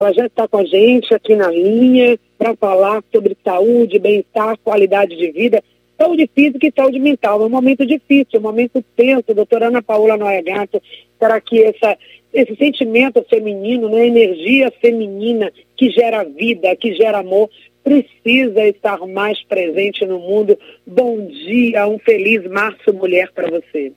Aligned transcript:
Ela 0.00 0.12
já 0.12 0.26
está 0.26 0.46
com 0.46 0.58
a 0.58 0.64
gente 0.64 1.12
aqui 1.12 1.34
na 1.34 1.50
linha 1.50 2.16
para 2.38 2.54
falar 2.54 3.02
sobre 3.12 3.36
saúde, 3.42 3.98
bem-estar, 3.98 4.56
qualidade 4.58 5.16
de 5.16 5.32
vida, 5.32 5.60
saúde 6.00 6.30
física 6.32 6.68
e 6.68 6.72
saúde 6.72 7.00
mental. 7.00 7.42
É 7.42 7.46
um 7.46 7.48
momento 7.48 7.84
difícil, 7.84 8.34
é 8.34 8.38
um 8.38 8.42
momento 8.42 8.80
tenso. 8.94 9.34
Doutora 9.34 9.66
Ana 9.66 9.82
Paula 9.82 10.16
Noia 10.16 10.40
Gato, 10.40 10.80
para 11.18 11.40
que 11.40 11.64
essa, 11.64 11.98
esse 12.32 12.54
sentimento 12.54 13.26
feminino, 13.28 13.88
né, 13.88 14.06
energia 14.06 14.70
feminina 14.80 15.50
que 15.76 15.90
gera 15.90 16.22
vida, 16.22 16.76
que 16.76 16.94
gera 16.94 17.18
amor, 17.18 17.50
precisa 17.82 18.68
estar 18.68 19.04
mais 19.04 19.42
presente 19.42 20.06
no 20.06 20.20
mundo. 20.20 20.56
Bom 20.86 21.26
dia, 21.26 21.88
um 21.88 21.98
feliz 21.98 22.48
março 22.48 22.94
mulher 22.94 23.32
para 23.32 23.50
você. 23.50 23.92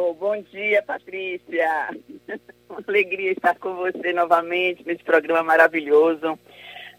Oh, 0.00 0.14
bom 0.14 0.40
dia, 0.40 0.80
Patrícia. 0.80 1.88
Uma 2.70 2.84
alegria 2.86 3.32
estar 3.32 3.56
com 3.56 3.74
você 3.74 4.12
novamente 4.12 4.86
nesse 4.86 5.02
programa 5.02 5.42
maravilhoso, 5.42 6.38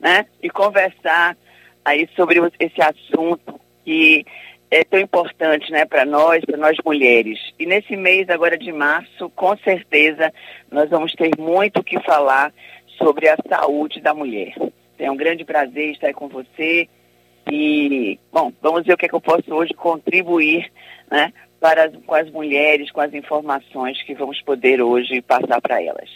né? 0.02 0.25
E 0.44 0.49
conversar 0.49 1.38
aí 1.85 2.09
sobre 2.13 2.41
esse 2.59 2.81
assunto 2.81 3.58
que 3.85 4.25
é 4.70 4.84
tão 4.84 4.99
importante, 4.99 5.72
né, 5.72 5.85
para 5.85 6.03
nós, 6.03 6.44
para 6.44 6.58
nós 6.58 6.75
mulheres. 6.84 7.39
E 7.58 7.66
nesse 7.66 7.95
mês 7.95 8.30
agora 8.30 8.58
de 8.58 8.73
março, 8.73 9.30
com 9.30 9.55
certeza, 9.59 10.34
nós 10.70 10.89
vamos 10.89 11.13
ter 11.13 11.31
muito 11.39 11.80
o 11.80 11.84
que 11.84 12.02
falar 12.02 12.53
sobre 12.97 13.30
a 13.30 13.38
saúde 13.47 14.02
da 14.02 14.13
mulher. 14.13 14.53
É 14.97 15.09
um 15.09 15.16
grande 15.16 15.45
prazer 15.45 15.91
estar 15.91 16.14
com 16.14 16.27
você. 16.27 16.89
E, 17.50 18.20
bom, 18.30 18.52
vamos 18.61 18.86
ver 18.86 18.92
o 18.92 18.97
que, 18.97 19.05
é 19.05 19.09
que 19.09 19.16
eu 19.16 19.22
posso 19.22 19.55
hoje 19.55 19.73
contribuir 19.73 20.70
né, 21.09 21.31
para 21.59 21.91
com 22.05 22.15
as 22.15 22.29
mulheres, 22.31 22.91
com 22.91 23.02
as 23.02 23.13
informações 23.13 24.02
que 24.03 24.13
vamos 24.13 24.41
poder 24.41 24.81
hoje 24.81 25.21
passar 25.21 25.61
para 25.61 25.81
elas. 25.81 26.09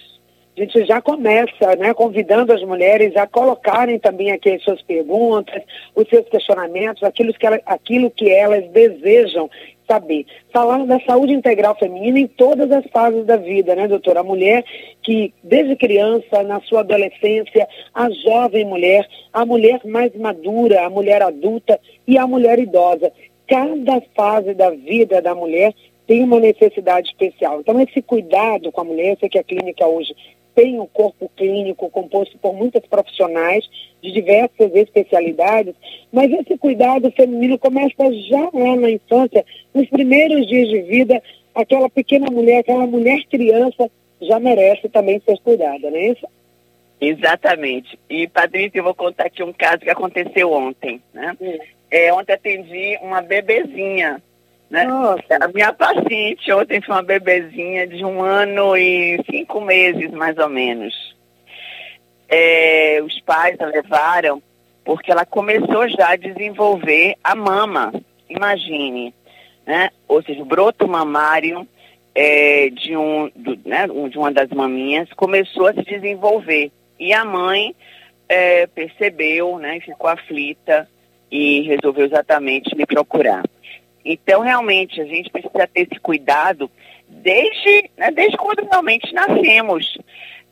A 0.55 0.61
gente 0.61 0.85
já 0.85 1.01
começa, 1.01 1.75
né, 1.79 1.95
convidando 1.95 2.53
as 2.53 2.61
mulheres 2.61 3.15
a 3.15 3.25
colocarem 3.25 3.97
também 3.97 4.31
aqui 4.31 4.51
as 4.51 4.63
suas 4.63 4.81
perguntas, 4.83 5.63
os 5.95 6.07
seus 6.07 6.29
questionamentos, 6.29 7.01
aquilo 7.01 7.33
que, 7.33 7.45
ela, 7.45 7.59
aquilo 7.65 8.11
que 8.11 8.29
elas 8.29 8.69
desejam 8.69 9.49
saber. 9.87 10.27
Falando 10.53 10.85
da 10.85 10.99
saúde 10.99 11.33
integral 11.33 11.75
feminina 11.75 12.19
em 12.19 12.27
todas 12.27 12.71
as 12.71 12.85
fases 12.91 13.25
da 13.25 13.35
vida, 13.35 13.75
né, 13.75 13.87
doutora? 13.87 14.19
A 14.19 14.23
mulher 14.23 14.63
que, 15.01 15.33
desde 15.43 15.75
criança, 15.75 16.43
na 16.43 16.61
sua 16.61 16.81
adolescência, 16.81 17.67
a 17.91 18.07
jovem 18.11 18.63
mulher, 18.63 19.07
a 19.33 19.43
mulher 19.47 19.81
mais 19.83 20.15
madura, 20.15 20.85
a 20.85 20.89
mulher 20.89 21.23
adulta 21.23 21.79
e 22.07 22.15
a 22.15 22.27
mulher 22.27 22.59
idosa 22.59 23.11
cada 23.47 24.01
fase 24.15 24.53
da 24.53 24.69
vida 24.69 25.21
da 25.21 25.35
mulher 25.35 25.73
tem 26.07 26.23
uma 26.23 26.39
necessidade 26.39 27.09
especial. 27.09 27.59
Então, 27.59 27.79
esse 27.79 28.01
cuidado 28.01 28.71
com 28.71 28.81
a 28.81 28.83
mulher, 28.83 29.17
sei 29.19 29.29
que 29.29 29.39
a 29.39 29.43
clínica 29.43 29.85
hoje 29.85 30.15
tem 30.55 30.79
um 30.79 30.85
corpo 30.85 31.29
clínico 31.35 31.89
composto 31.89 32.37
por 32.37 32.53
muitas 32.53 32.85
profissionais 32.85 33.67
de 34.01 34.11
diversas 34.11 34.73
especialidades, 34.75 35.73
mas 36.11 36.31
esse 36.31 36.57
cuidado 36.57 37.11
feminino 37.11 37.57
começa 37.57 38.13
já 38.29 38.49
lá 38.53 38.75
na 38.75 38.91
infância, 38.91 39.43
nos 39.73 39.89
primeiros 39.89 40.47
dias 40.47 40.69
de 40.69 40.81
vida, 40.81 41.21
aquela 41.55 41.89
pequena 41.89 42.29
mulher, 42.29 42.59
aquela 42.59 42.85
mulher 42.85 43.23
criança 43.29 43.89
já 44.21 44.39
merece 44.39 44.87
também 44.89 45.21
ser 45.25 45.39
cuidada, 45.39 45.89
não 45.89 45.97
é 45.97 46.09
isso? 46.09 46.27
Exatamente. 47.05 47.99
E, 48.09 48.27
Patrícia, 48.27 48.79
eu 48.79 48.83
vou 48.83 48.95
contar 48.95 49.25
aqui 49.25 49.43
um 49.43 49.51
caso 49.51 49.79
que 49.79 49.89
aconteceu 49.89 50.51
ontem, 50.51 51.01
né? 51.13 51.35
Hum. 51.39 51.57
É, 51.91 52.13
ontem 52.13 52.33
atendi 52.33 52.97
uma 53.01 53.21
bebezinha. 53.21 54.21
Né? 54.69 54.87
A 55.39 55.47
minha 55.49 55.71
paciente 55.73 56.51
ontem 56.51 56.81
foi 56.81 56.95
uma 56.95 57.03
bebezinha 57.03 57.85
de 57.85 58.03
um 58.03 58.23
ano 58.23 58.75
e 58.75 59.23
cinco 59.29 59.61
meses, 59.61 60.09
mais 60.11 60.37
ou 60.37 60.49
menos. 60.49 61.15
É, 62.27 62.99
os 63.03 63.19
pais 63.21 63.59
a 63.59 63.65
levaram 63.65 64.41
porque 64.83 65.11
ela 65.11 65.25
começou 65.25 65.87
já 65.87 66.11
a 66.11 66.15
desenvolver 66.15 67.15
a 67.23 67.35
mama, 67.35 67.93
imagine. 68.29 69.13
Né? 69.65 69.89
Ou 70.07 70.21
seja, 70.23 70.41
o 70.41 70.45
broto 70.45 70.87
mamário 70.87 71.67
é, 72.15 72.69
de, 72.69 72.95
um, 72.97 73.29
do, 73.35 73.57
né, 73.65 73.87
de 74.09 74.17
uma 74.17 74.31
das 74.31 74.49
maminhas 74.49 75.11
começou 75.13 75.67
a 75.67 75.73
se 75.73 75.83
desenvolver. 75.83 76.71
E 76.99 77.13
a 77.13 77.25
mãe 77.25 77.75
é, 78.27 78.67
percebeu 78.67 79.57
né, 79.59 79.79
ficou 79.79 80.09
aflita 80.09 80.87
e 81.31 81.61
resolveu 81.61 82.05
exatamente 82.05 82.75
me 82.75 82.85
procurar. 82.85 83.43
Então, 84.05 84.41
realmente, 84.41 85.01
a 85.01 85.05
gente 85.05 85.29
precisa 85.29 85.67
ter 85.67 85.87
esse 85.89 85.99
cuidado 85.99 86.69
desde, 87.07 87.89
né, 87.97 88.11
desde 88.11 88.37
quando 88.37 88.67
realmente 88.69 89.13
nascemos. 89.13 89.97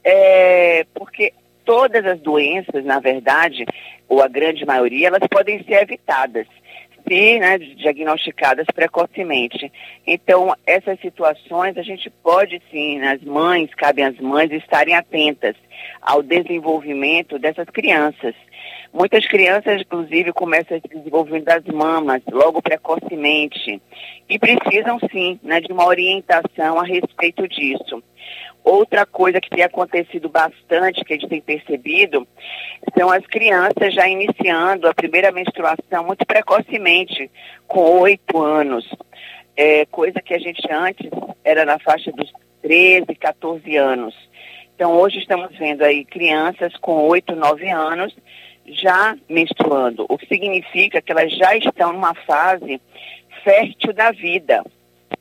É, 0.03 0.85
porque 0.93 1.33
todas 1.63 2.05
as 2.05 2.19
doenças, 2.19 2.83
na 2.83 2.99
verdade, 2.99 3.65
ou 4.07 4.21
a 4.21 4.27
grande 4.27 4.65
maioria, 4.65 5.07
elas 5.07 5.27
podem 5.29 5.63
ser 5.63 5.83
evitadas 5.83 6.47
se 7.07 7.39
né, 7.39 7.57
diagnosticadas 7.57 8.65
precocemente. 8.73 9.71
Então, 10.05 10.55
essas 10.65 10.99
situações 10.99 11.77
a 11.77 11.81
gente 11.81 12.09
pode 12.09 12.61
sim, 12.71 13.01
as 13.01 13.21
mães, 13.21 13.73
cabem 13.75 14.05
às 14.05 14.19
mães 14.19 14.51
estarem 14.51 14.95
atentas 14.95 15.55
ao 16.01 16.21
desenvolvimento 16.21 17.39
dessas 17.39 17.67
crianças. 17.69 18.35
Muitas 18.93 19.25
crianças, 19.25 19.81
inclusive, 19.81 20.33
começam 20.33 20.75
a 20.75 20.81
se 20.81 20.87
desenvolver 20.87 21.41
das 21.41 21.63
mamas 21.65 22.21
logo 22.29 22.61
precocemente 22.61 23.81
e 24.29 24.37
precisam, 24.37 24.99
sim, 25.11 25.39
né, 25.41 25.61
de 25.61 25.71
uma 25.71 25.85
orientação 25.85 26.77
a 26.77 26.83
respeito 26.83 27.47
disso. 27.47 28.03
Outra 28.63 29.05
coisa 29.05 29.41
que 29.41 29.49
tem 29.49 29.63
acontecido 29.63 30.29
bastante, 30.29 31.03
que 31.03 31.13
a 31.13 31.15
gente 31.17 31.29
tem 31.29 31.41
percebido, 31.41 32.27
são 32.97 33.09
as 33.09 33.25
crianças 33.25 33.93
já 33.93 34.07
iniciando 34.07 34.87
a 34.87 34.93
primeira 34.93 35.31
menstruação 35.31 36.05
muito 36.05 36.25
precocemente, 36.25 37.29
com 37.67 37.99
oito 37.99 38.39
anos. 38.39 38.87
É, 39.57 39.85
coisa 39.87 40.21
que 40.21 40.33
a 40.33 40.39
gente 40.39 40.61
antes 40.71 41.09
era 41.43 41.65
na 41.65 41.79
faixa 41.79 42.11
dos 42.11 42.31
13, 42.61 43.15
14 43.15 43.75
anos. 43.75 44.15
Então, 44.75 44.93
hoje 44.93 45.19
estamos 45.19 45.55
vendo 45.57 45.83
aí 45.83 46.05
crianças 46.05 46.75
com 46.77 47.07
8, 47.07 47.35
9 47.35 47.69
anos 47.69 48.15
já 48.65 49.15
menstruando, 49.27 50.05
o 50.07 50.17
que 50.17 50.27
significa 50.27 51.01
que 51.01 51.11
elas 51.11 51.31
já 51.35 51.55
estão 51.55 51.93
numa 51.93 52.13
fase 52.13 52.79
fértil 53.43 53.93
da 53.93 54.11
vida. 54.11 54.63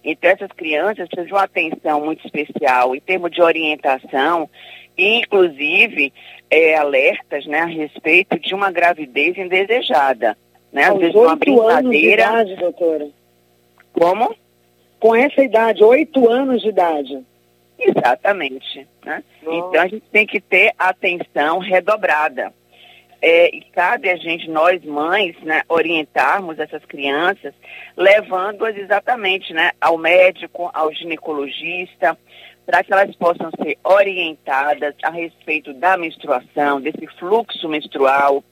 Então, 0.03 0.31
essas 0.31 0.51
crianças 0.53 1.09
precisam 1.09 1.27
de 1.27 1.33
uma 1.33 1.45
atenção 1.45 2.05
muito 2.05 2.25
especial 2.25 2.95
em 2.95 3.01
termos 3.01 3.31
de 3.31 3.43
orientação, 3.43 4.49
inclusive 4.97 6.13
é, 6.51 6.77
alertas 6.77 7.47
né, 7.47 7.61
a 7.61 7.67
respeito 7.67 8.39
de 8.39 8.55
uma 8.55 8.71
gravidez 8.71 9.37
indesejada. 9.37 10.37
Né? 10.73 10.85
Às 10.85 10.99
vezes 10.99 11.15
uma 11.15 11.37
brincadeira. 11.37 12.29
Anos 12.29 12.47
de 12.47 12.53
idade, 12.53 12.57
doutora. 12.57 13.09
Como? 13.93 14.35
Com 14.99 15.15
essa 15.15 15.43
idade, 15.43 15.83
oito 15.83 16.29
anos 16.29 16.63
de 16.63 16.69
idade. 16.69 17.25
Exatamente. 17.79 18.87
Né? 19.05 19.25
Então 19.43 19.81
a 19.81 19.89
gente 19.89 20.05
tem 20.13 20.27
que 20.27 20.41
ter 20.41 20.73
atenção 20.79 21.59
redobrada. 21.59 22.53
É, 23.23 23.55
e 23.55 23.61
cabe 23.73 24.09
a 24.09 24.17
gente, 24.17 24.49
nós 24.49 24.83
mães, 24.83 25.37
né, 25.43 25.63
orientarmos 25.69 26.59
essas 26.59 26.83
crianças, 26.87 27.53
levando-as 27.97 28.77
exatamente 28.77 29.53
né, 29.53 29.73
ao 29.79 29.99
médico, 29.99 30.71
ao 30.73 30.93
ginecologista, 30.93 32.17
para 32.65 32.83
que 32.83 32.93
elas 32.93 33.15
possam 33.17 33.51
ser 33.63 33.77
orientadas 33.85 34.95
a 35.03 35.11
respeito 35.11 35.75
da 35.75 35.97
menstruação, 35.97 36.81
desse 36.81 37.07
fluxo 37.19 37.69
menstrual. 37.69 38.43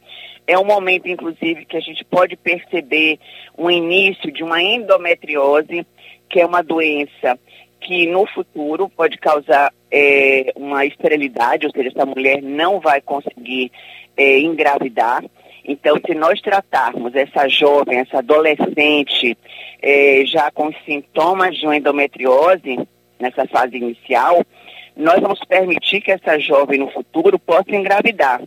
É 0.47 0.59
um 0.59 0.65
momento, 0.65 1.09
inclusive, 1.09 1.65
que 1.65 1.77
a 1.77 1.81
gente 1.81 2.05
pode 2.05 2.37
perceber 2.37 3.19
o 3.57 3.71
início 3.71 4.31
de 4.33 4.43
uma 4.43 4.61
endometriose, 4.61 5.87
que 6.29 6.41
é 6.41 6.47
uma 6.47 6.63
doença 6.63 7.39
que 7.81 8.07
no 8.07 8.27
futuro 8.27 8.89
pode 8.89 9.17
causar 9.19 9.73
é, 9.91 10.53
uma 10.57 10.85
esterilidade, 10.85 11.67
ou 11.67 11.73
seja, 11.73 11.89
essa 11.89 12.07
mulher 12.07 12.43
não 12.43 12.81
vai 12.81 13.01
conseguir 13.01 13.71
é, 14.17 14.39
engravidar. 14.41 15.25
Então, 15.65 15.97
se 16.05 16.15
nós 16.15 16.41
tratarmos 16.41 17.15
essa 17.15 17.47
jovem, 17.49 17.99
essa 17.99 18.19
adolescente, 18.19 19.37
é, 19.83 20.23
já 20.25 20.51
com 20.51 20.73
sintomas 20.85 21.57
de 21.57 21.67
uma 21.67 21.77
endometriose, 21.77 22.79
nessa 23.19 23.47
fase 23.47 23.77
inicial, 23.77 24.43
nós 24.97 25.21
vamos 25.21 25.41
permitir 25.45 26.01
que 26.01 26.11
essa 26.11 26.39
jovem 26.39 26.79
no 26.79 26.91
futuro 26.91 27.39
possa 27.39 27.75
engravidar. 27.75 28.43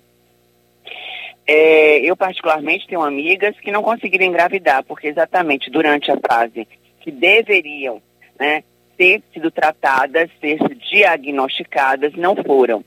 É, 1.48 2.00
eu, 2.00 2.16
particularmente, 2.16 2.88
tenho 2.88 3.02
amigas 3.02 3.60
que 3.60 3.72
não 3.72 3.82
conseguiram 3.82 4.26
engravidar, 4.26 4.84
porque 4.84 5.08
exatamente 5.08 5.70
durante 5.70 6.12
a 6.12 6.18
fase 6.18 6.68
que 7.02 7.12
deveriam 7.12 8.02
né, 8.40 8.64
ter 9.02 9.24
sido 9.34 9.50
tratadas, 9.50 10.30
ter 10.40 10.60
sido 10.60 10.76
diagnosticadas, 10.76 12.14
não 12.14 12.36
foram. 12.36 12.86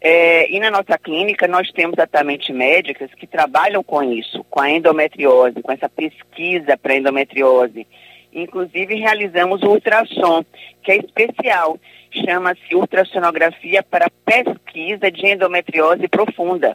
É, 0.00 0.50
e 0.50 0.58
na 0.58 0.70
nossa 0.70 0.96
clínica 0.96 1.46
nós 1.46 1.70
temos 1.72 1.98
exatamente 1.98 2.50
médicas 2.54 3.12
que 3.14 3.26
trabalham 3.26 3.84
com 3.84 4.02
isso, 4.02 4.42
com 4.48 4.60
a 4.62 4.70
endometriose, 4.70 5.60
com 5.60 5.70
essa 5.70 5.90
pesquisa 5.90 6.78
para 6.78 6.96
endometriose. 6.96 7.86
Inclusive 8.32 8.94
realizamos 8.94 9.62
o 9.62 9.72
ultrassom, 9.72 10.42
que 10.82 10.90
é 10.90 10.96
especial, 10.96 11.78
chama-se 12.24 12.74
ultrassonografia 12.74 13.82
para 13.82 14.10
pesquisa 14.24 15.10
de 15.10 15.26
endometriose 15.26 16.08
profunda. 16.08 16.74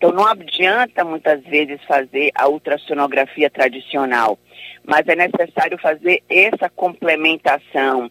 Então 0.00 0.12
não 0.12 0.26
adianta 0.26 1.04
muitas 1.04 1.42
vezes 1.42 1.78
fazer 1.86 2.30
a 2.34 2.48
ultrassonografia 2.48 3.50
tradicional, 3.50 4.38
mas 4.82 5.06
é 5.06 5.14
necessário 5.14 5.76
fazer 5.76 6.22
essa 6.26 6.70
complementação 6.70 8.10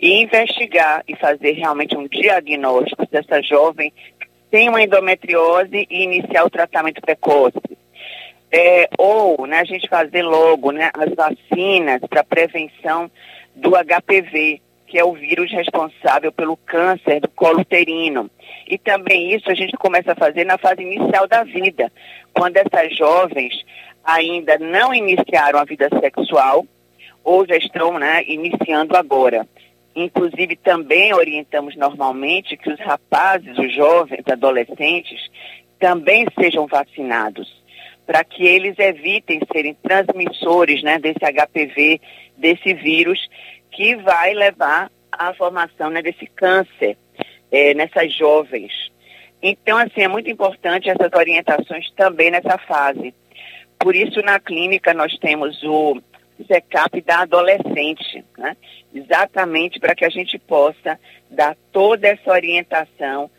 e 0.00 0.22
investigar 0.22 1.04
e 1.06 1.14
fazer 1.14 1.52
realmente 1.52 1.94
um 1.94 2.08
diagnóstico 2.08 3.06
dessa 3.10 3.42
jovem 3.42 3.92
que 4.18 4.26
tem 4.50 4.70
uma 4.70 4.82
endometriose 4.82 5.86
e 5.90 6.04
iniciar 6.04 6.42
o 6.46 6.50
tratamento 6.50 7.02
precoce. 7.02 7.60
É, 8.50 8.88
ou 8.96 9.46
né, 9.46 9.58
a 9.58 9.64
gente 9.64 9.90
fazer 9.90 10.22
logo 10.22 10.72
né, 10.72 10.90
as 10.94 11.14
vacinas 11.14 12.00
para 12.08 12.24
prevenção 12.24 13.10
do 13.54 13.72
HPV, 13.72 14.62
que 14.86 14.98
é 14.98 15.04
o 15.04 15.12
vírus 15.12 15.50
responsável 15.50 16.32
pelo 16.32 16.56
câncer 16.56 17.20
do 17.20 17.28
colo 17.28 17.60
uterino. 17.60 18.30
E 18.68 18.78
também 18.78 19.34
isso 19.34 19.50
a 19.50 19.54
gente 19.54 19.76
começa 19.76 20.12
a 20.12 20.16
fazer 20.16 20.44
na 20.44 20.58
fase 20.58 20.82
inicial 20.82 21.26
da 21.26 21.44
vida, 21.44 21.92
quando 22.32 22.56
essas 22.56 22.96
jovens 22.96 23.64
ainda 24.04 24.56
não 24.58 24.94
iniciaram 24.94 25.58
a 25.58 25.64
vida 25.64 25.88
sexual 26.00 26.64
ou 27.24 27.44
já 27.44 27.56
estão 27.56 27.98
né, 27.98 28.22
iniciando 28.24 28.96
agora. 28.96 29.46
Inclusive, 29.96 30.56
também 30.56 31.12
orientamos 31.12 31.74
normalmente 31.74 32.56
que 32.56 32.70
os 32.70 32.78
rapazes, 32.78 33.58
os 33.58 33.74
jovens, 33.74 34.22
adolescentes, 34.30 35.20
também 35.78 36.26
sejam 36.38 36.66
vacinados, 36.66 37.50
para 38.06 38.22
que 38.22 38.46
eles 38.46 38.78
evitem 38.78 39.40
serem 39.50 39.74
transmissores 39.74 40.82
né, 40.82 40.98
desse 40.98 41.18
HPV, 41.18 42.00
desse 42.36 42.74
vírus, 42.74 43.18
que 43.70 43.96
vai 43.96 44.34
levar 44.34 44.90
à 45.10 45.32
formação 45.34 45.90
né, 45.90 46.02
desse 46.02 46.26
câncer 46.26 46.96
é, 47.50 47.74
nessas 47.74 48.12
jovens. 48.12 48.72
Então, 49.42 49.76
assim, 49.78 50.02
é 50.02 50.08
muito 50.08 50.30
importante 50.30 50.88
essas 50.88 51.12
orientações 51.12 51.90
também 51.92 52.30
nessa 52.30 52.58
fase. 52.58 53.14
Por 53.78 53.94
isso, 53.94 54.20
na 54.22 54.40
clínica, 54.40 54.94
nós 54.94 55.16
temos 55.18 55.62
o 55.62 56.00
check-up 56.46 57.00
da 57.02 57.20
adolescente, 57.20 58.24
né? 58.36 58.56
exatamente 58.94 59.78
para 59.78 59.94
que 59.94 60.04
a 60.04 60.08
gente 60.08 60.38
possa 60.38 60.98
dar 61.30 61.56
toda 61.72 62.08
essa 62.08 62.30
orientação 62.30 63.30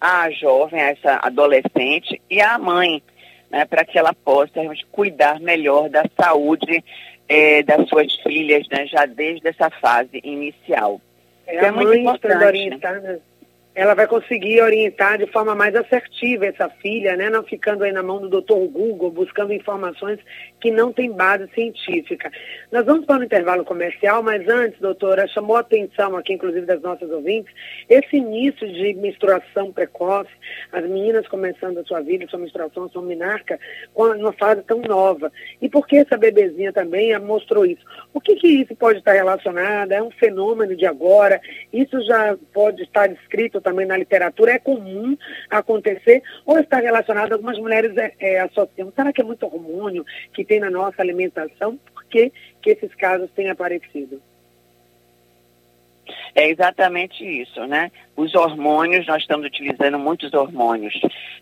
à 0.00 0.30
jovem, 0.30 0.80
a 0.80 0.90
essa 0.90 1.20
adolescente 1.22 2.20
e 2.30 2.40
à 2.40 2.58
mãe, 2.58 3.02
né? 3.50 3.64
para 3.64 3.84
que 3.84 3.98
ela 3.98 4.14
possa 4.14 4.60
cuidar 4.90 5.40
melhor 5.40 5.88
da 5.88 6.04
saúde 6.18 6.84
é, 7.28 7.62
das 7.62 7.88
suas 7.88 8.14
filhas, 8.22 8.66
né? 8.70 8.86
já 8.86 9.06
desde 9.06 9.48
essa 9.48 9.70
fase 9.70 10.20
inicial. 10.22 11.00
É, 11.46 11.56
é 11.56 11.70
muito 11.70 11.94
importante. 11.94 12.70
Né? 12.70 13.20
ela 13.76 13.92
vai 13.92 14.06
conseguir 14.06 14.62
orientar 14.62 15.18
de 15.18 15.26
forma 15.26 15.54
mais 15.54 15.76
assertiva 15.76 16.46
essa 16.46 16.66
filha, 16.80 17.14
né? 17.14 17.28
Não 17.28 17.42
ficando 17.42 17.84
aí 17.84 17.92
na 17.92 18.02
mão 18.02 18.18
do 18.18 18.28
doutor 18.30 18.66
Google, 18.68 19.10
buscando 19.10 19.52
informações 19.52 20.18
que 20.66 20.70
não 20.72 20.92
têm 20.92 21.12
base 21.12 21.48
científica. 21.54 22.28
Nós 22.72 22.84
vamos 22.84 23.06
para 23.06 23.20
o 23.20 23.24
intervalo 23.24 23.64
comercial, 23.64 24.20
mas 24.20 24.48
antes, 24.48 24.80
doutora, 24.80 25.28
chamou 25.28 25.56
a 25.56 25.60
atenção 25.60 26.16
aqui, 26.16 26.32
inclusive 26.32 26.66
das 26.66 26.82
nossas 26.82 27.08
ouvintes, 27.08 27.54
esse 27.88 28.16
início 28.16 28.66
de 28.66 28.94
menstruação 28.94 29.72
precoce, 29.72 30.30
as 30.72 30.82
meninas 30.82 31.28
começando 31.28 31.78
a 31.78 31.84
sua 31.84 32.00
vida, 32.00 32.26
sua 32.26 32.40
menstruação, 32.40 32.88
sua 32.88 33.00
minarca, 33.00 33.60
com 33.94 34.06
uma 34.06 34.32
fase 34.32 34.60
tão 34.62 34.80
nova. 34.80 35.30
E 35.62 35.68
por 35.68 35.86
que 35.86 35.98
essa 35.98 36.16
bebezinha 36.16 36.72
também 36.72 37.16
mostrou 37.20 37.64
isso? 37.64 37.84
O 38.12 38.20
que, 38.20 38.34
que 38.34 38.48
isso 38.48 38.74
pode 38.74 38.98
estar 38.98 39.12
relacionado? 39.12 39.92
É 39.92 40.02
um 40.02 40.10
fenômeno 40.10 40.74
de 40.74 40.84
agora? 40.84 41.40
Isso 41.72 42.02
já 42.02 42.36
pode 42.52 42.82
estar 42.82 43.06
descrito 43.06 43.60
também 43.60 43.86
na 43.86 43.96
literatura, 43.96 44.50
é 44.50 44.58
comum 44.58 45.16
acontecer, 45.48 46.24
ou 46.44 46.58
está 46.58 46.80
relacionado, 46.80 47.34
algumas 47.34 47.56
mulheres 47.56 47.96
é, 47.96 48.12
é, 48.18 48.40
associam, 48.40 48.92
será 48.96 49.12
que 49.12 49.20
é 49.20 49.24
muito 49.24 49.46
hormônio 49.46 50.04
que 50.32 50.44
tem 50.44 50.55
na 50.60 50.70
nossa 50.70 51.02
alimentação? 51.02 51.78
Por 51.92 52.04
que, 52.04 52.32
que 52.62 52.70
esses 52.70 52.94
casos 52.94 53.30
têm 53.32 53.50
aparecido? 53.50 54.20
É 56.34 56.48
exatamente 56.48 57.24
isso, 57.24 57.66
né? 57.66 57.90
Os 58.14 58.34
hormônios, 58.34 59.06
nós 59.06 59.22
estamos 59.22 59.46
utilizando 59.46 59.98
muitos 59.98 60.32
hormônios. 60.34 60.94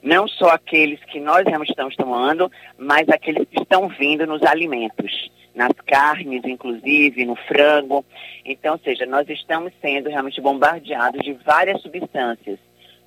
Não 0.02 0.26
só 0.28 0.50
aqueles 0.50 1.02
que 1.06 1.20
nós 1.20 1.44
realmente 1.44 1.70
estamos 1.70 1.96
tomando, 1.96 2.50
mas 2.78 3.08
aqueles 3.08 3.46
que 3.48 3.60
estão 3.60 3.88
vindo 3.88 4.26
nos 4.26 4.42
alimentos 4.42 5.30
nas 5.54 5.72
carnes, 5.86 6.42
inclusive, 6.44 7.24
no 7.24 7.36
frango. 7.36 8.04
Então, 8.44 8.72
ou 8.74 8.78
seja, 8.78 9.06
nós 9.06 9.28
estamos 9.28 9.72
sendo 9.80 10.08
realmente 10.08 10.40
bombardeados 10.40 11.22
de 11.22 11.32
várias 11.32 11.80
substâncias. 11.80 12.58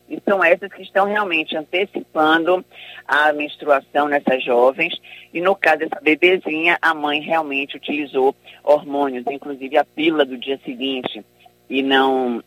E 0.10 0.22
são 0.24 0.44
essas 0.44 0.72
que 0.72 0.82
estão 0.82 1.06
realmente 1.06 1.56
antecipando 1.56 2.64
a 3.06 3.34
menstruação 3.34 4.08
nessas 4.08 4.44
jovens. 4.44 4.96
E 5.34 5.42
no 5.42 5.56
caso 5.56 5.80
dessa 5.80 6.00
bebezinha, 6.02 6.78
a 6.82 6.94
mãe 6.94 7.20
realmente 7.20 7.76
utilizou 7.76 8.36
hormônios, 8.64 9.26
inclusive 9.30 9.78
a 9.78 9.84
pílula 9.84 10.26
do 10.26 10.38
dia 10.38 10.60
seguinte. 10.64 11.24
E 11.70 11.84
não, 11.84 12.42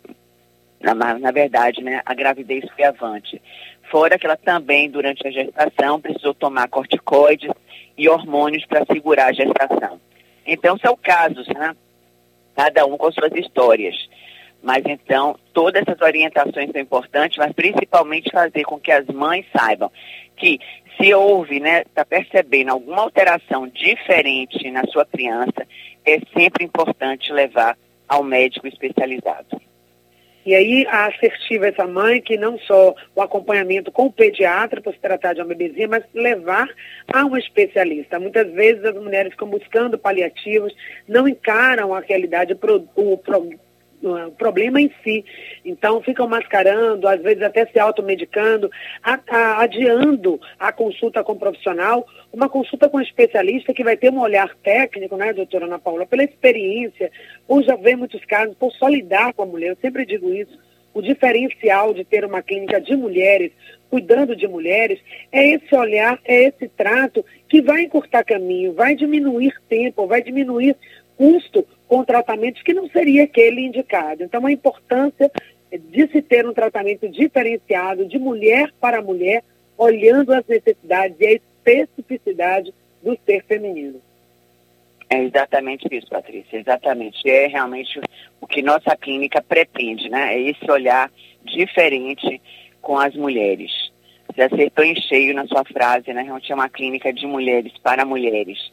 na, 0.81 0.95
na 0.95 1.31
verdade, 1.31 1.83
né, 1.83 2.01
a 2.07 2.15
gravidez 2.15 2.65
foi 2.75 2.85
avante. 2.85 3.41
Fora 3.91 4.19
que 4.19 4.25
ela 4.25 4.37
também, 4.37 4.89
durante 4.89 5.27
a 5.27 5.31
gestação, 5.31 6.01
precisou 6.01 6.33
tomar 6.33 6.69
corticoides 6.69 7.51
e 7.99 8.09
hormônios 8.09 8.65
para 8.65 8.87
segurar 8.87 9.27
a 9.27 9.33
gestação. 9.33 10.01
Então, 10.47 10.79
são 10.79 10.97
casos, 10.97 11.47
né? 11.49 11.77
Cada 12.57 12.87
um 12.87 12.97
com 12.97 13.13
suas 13.13 13.33
histórias. 13.35 13.95
Mas 14.63 14.83
então, 14.85 15.39
todas 15.53 15.83
essas 15.83 16.01
orientações 16.01 16.71
são 16.71 16.81
importantes, 16.81 17.39
mas 17.39 17.53
principalmente 17.53 18.31
fazer 18.31 18.63
com 18.65 18.79
que 18.79 18.93
as 18.93 19.07
mães 19.07 19.47
saibam 19.57 19.91
que 20.37 20.59
se 21.01 21.15
houve, 21.15 21.61
né, 21.61 21.83
está 21.83 22.05
percebendo 22.05 22.71
alguma 22.71 23.03
alteração 23.03 23.67
diferente 23.69 24.71
na 24.71 24.85
sua 24.87 25.07
criança, 25.07 25.67
é 26.05 26.19
sempre 26.37 26.65
importante 26.65 27.33
levar 27.33 27.77
ao 28.09 28.23
médico 28.23 28.67
especializado. 28.67 29.61
E 30.45 30.55
aí 30.55 30.87
a 30.89 31.07
assertiva 31.07 31.67
essa 31.67 31.87
mãe 31.87 32.21
que 32.21 32.37
não 32.37 32.59
só 32.61 32.95
o 33.15 33.21
acompanhamento 33.21 33.93
com 33.93 34.07
o 34.07 34.13
pediatra 34.13 34.81
para 34.81 34.93
se 34.93 34.99
tratar 34.99 35.35
de 35.35 35.41
uma 35.41 35.49
bebezinha, 35.49 35.87
mas 35.87 36.03
levar 36.15 36.67
a 37.13 37.25
um 37.25 37.37
especialista. 37.37 38.19
Muitas 38.19 38.51
vezes 38.53 38.83
as 38.85 38.95
mulheres 38.95 39.33
ficam 39.33 39.49
buscando 39.49 39.99
paliativos, 39.99 40.75
não 41.07 41.29
encaram 41.29 41.95
a 41.95 42.01
realidade, 42.01 42.55
o, 42.55 42.89
o 42.97 43.19
problema 44.37 44.81
em 44.81 44.91
si. 45.03 45.25
Então, 45.65 46.03
ficam 46.03 46.29
mascarando, 46.29 47.07
às 47.07 47.21
vezes 47.23 47.43
até 47.43 47.67
se 47.67 47.79
automedicando, 47.79 48.71
a, 49.03 49.19
a, 49.29 49.63
adiando 49.63 50.41
a 50.59 50.73
consulta 50.73 51.23
com 51.23 51.33
o 51.33 51.39
profissional, 51.39 52.07
uma 52.33 52.49
consulta 52.49 52.89
com 52.89 52.99
um 52.99 53.03
especialista 53.03 53.75
que 53.75 53.85
vai 53.85 53.97
ter 53.97 54.11
um 54.11 54.21
olhar 54.21 54.55
técnico, 54.63 55.17
né, 55.17 55.33
doutora 55.33 55.67
Ana 55.67 55.79
Paula, 55.79 56.07
pela 56.07 56.25
experiência, 56.25 57.11
por 57.47 57.63
já 57.63 57.77
ver 57.77 57.97
muitos 57.97 58.25
casos, 58.25 58.57
por 58.57 58.73
só 58.73 58.89
lidar 58.89 59.33
com 59.35 59.43
a 59.43 59.47
mulher. 59.47 59.71
Eu 59.71 59.79
sempre 59.81 60.07
digo 60.07 60.33
isso. 60.33 60.59
O 60.93 61.01
diferencial 61.01 61.95
de 61.95 62.05
ter 62.05 62.25
uma 62.25 62.43
clínica 62.43 62.81
de 62.81 62.97
mulheres, 62.97 63.53
cuidando 63.89 64.35
de 64.35 64.49
mulheres, 64.49 64.99
é 65.31 65.51
esse 65.51 65.73
olhar, 65.75 66.19
é 66.25 66.49
esse 66.49 66.67
trato 66.69 67.25
que 67.49 67.63
vai 67.63 67.83
encurtar 67.83 68.25
caminho, 68.25 68.73
vai 68.73 68.97
diminuir 68.97 69.55
tempo, 69.69 70.07
vai 70.09 70.21
diminuir 70.21 70.77
custo 71.17 71.65
com 71.91 72.05
tratamentos 72.05 72.63
que 72.63 72.73
não 72.73 72.89
seria 72.89 73.25
aquele 73.25 73.63
indicado. 73.63 74.23
Então, 74.23 74.47
a 74.47 74.53
importância 74.53 75.29
de 75.73 76.07
se 76.07 76.23
ter 76.23 76.47
um 76.47 76.55
tratamento 76.55 77.09
diferenciado 77.09 78.07
de 78.07 78.17
mulher 78.17 78.73
para 78.81 79.03
mulher, 79.03 79.43
olhando 79.77 80.33
as 80.33 80.47
necessidades 80.47 81.17
e 81.19 81.27
a 81.27 81.33
especificidade 81.33 82.73
do 83.03 83.19
ser 83.27 83.43
feminino. 83.43 84.01
É 85.09 85.21
exatamente 85.21 85.89
isso, 85.91 86.07
Patrícia, 86.09 86.59
exatamente. 86.59 87.29
É 87.29 87.49
realmente 87.49 88.01
o 88.41 88.47
que 88.47 88.63
nossa 88.63 88.97
clínica 88.97 89.43
pretende, 89.43 90.09
né? 90.09 90.37
É 90.37 90.41
esse 90.41 90.71
olhar 90.71 91.11
diferente 91.43 92.41
com 92.81 92.97
as 92.97 93.17
mulheres. 93.17 93.73
Você 94.29 94.43
acertou 94.43 94.85
em 94.85 94.95
cheio 94.95 95.35
na 95.35 95.45
sua 95.49 95.65
frase, 95.65 96.13
né? 96.13 96.23
Realmente 96.23 96.53
é 96.53 96.55
uma 96.55 96.69
clínica 96.69 97.13
de 97.13 97.27
mulheres 97.27 97.73
para 97.83 98.05
mulheres. 98.05 98.71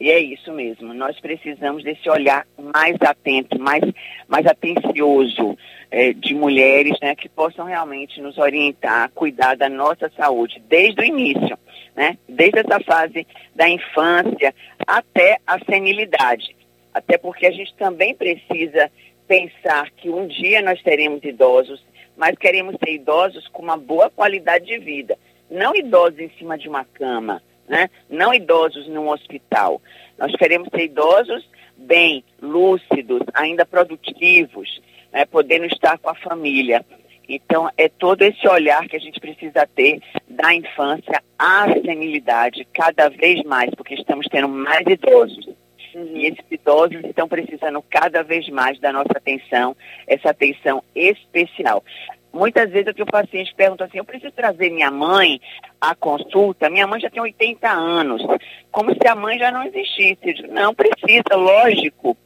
E 0.00 0.12
é 0.12 0.18
isso 0.20 0.52
mesmo, 0.52 0.94
nós 0.94 1.18
precisamos 1.18 1.82
desse 1.82 2.08
olhar 2.08 2.46
mais 2.56 2.96
atento, 3.00 3.58
mais, 3.58 3.82
mais 4.28 4.46
atencioso 4.46 5.58
é, 5.90 6.12
de 6.12 6.34
mulheres 6.34 6.96
né, 7.02 7.16
que 7.16 7.28
possam 7.28 7.64
realmente 7.64 8.20
nos 8.20 8.38
orientar, 8.38 9.10
cuidar 9.10 9.56
da 9.56 9.68
nossa 9.68 10.08
saúde 10.16 10.62
desde 10.68 11.00
o 11.00 11.04
início, 11.04 11.58
né, 11.96 12.16
desde 12.28 12.60
essa 12.60 12.78
fase 12.84 13.26
da 13.56 13.68
infância 13.68 14.54
até 14.86 15.38
a 15.44 15.58
senilidade. 15.64 16.54
Até 16.94 17.18
porque 17.18 17.46
a 17.46 17.50
gente 17.50 17.74
também 17.74 18.14
precisa 18.14 18.88
pensar 19.26 19.90
que 19.96 20.08
um 20.08 20.28
dia 20.28 20.62
nós 20.62 20.80
teremos 20.80 21.24
idosos, 21.24 21.84
mas 22.16 22.38
queremos 22.38 22.76
ser 22.82 22.94
idosos 22.94 23.48
com 23.48 23.62
uma 23.62 23.76
boa 23.76 24.08
qualidade 24.10 24.66
de 24.66 24.78
vida, 24.78 25.18
não 25.50 25.74
idosos 25.74 26.20
em 26.20 26.30
cima 26.38 26.56
de 26.56 26.68
uma 26.68 26.84
cama 26.84 27.42
né? 27.68 27.90
Não 28.08 28.32
idosos 28.32 28.88
num 28.88 29.08
hospital. 29.10 29.80
Nós 30.18 30.32
queremos 30.36 30.68
ser 30.70 30.84
idosos, 30.84 31.48
bem, 31.76 32.24
lúcidos, 32.40 33.22
ainda 33.34 33.64
produtivos, 33.64 34.80
né, 35.12 35.24
podendo 35.26 35.66
estar 35.66 35.98
com 35.98 36.10
a 36.10 36.14
família. 36.14 36.84
Então, 37.28 37.70
é 37.76 37.88
todo 37.88 38.22
esse 38.22 38.48
olhar 38.48 38.88
que 38.88 38.96
a 38.96 39.00
gente 39.00 39.20
precisa 39.20 39.66
ter 39.66 40.00
da 40.26 40.54
infância 40.54 41.22
à 41.38 41.66
senilidade, 41.84 42.66
cada 42.72 43.10
vez 43.10 43.42
mais, 43.44 43.70
porque 43.74 43.94
estamos 43.94 44.26
tendo 44.28 44.48
mais 44.48 44.86
idosos. 44.86 45.46
Uhum. 45.94 46.16
E 46.16 46.26
esses 46.26 46.44
idosos 46.50 47.04
estão 47.04 47.28
precisando 47.28 47.82
cada 47.90 48.22
vez 48.22 48.48
mais 48.48 48.80
da 48.80 48.92
nossa 48.92 49.12
atenção, 49.14 49.76
essa 50.06 50.30
atenção 50.30 50.82
especial. 50.94 51.84
Muitas 52.32 52.70
vezes 52.70 52.92
o 52.98 53.06
paciente 53.06 53.54
pergunta 53.54 53.84
assim, 53.84 53.98
eu 53.98 54.04
preciso 54.04 54.32
trazer 54.32 54.70
minha 54.70 54.90
mãe 54.90 55.40
à 55.80 55.94
consulta, 55.94 56.68
minha 56.68 56.86
mãe 56.86 57.00
já 57.00 57.10
tem 57.10 57.22
80 57.22 57.68
anos, 57.68 58.22
como 58.70 58.92
se 58.92 59.08
a 59.08 59.14
mãe 59.14 59.38
já 59.38 59.50
não 59.50 59.64
existisse. 59.64 60.34
Digo, 60.34 60.52
não 60.52 60.74
precisa, 60.74 61.34
lógico. 61.34 62.16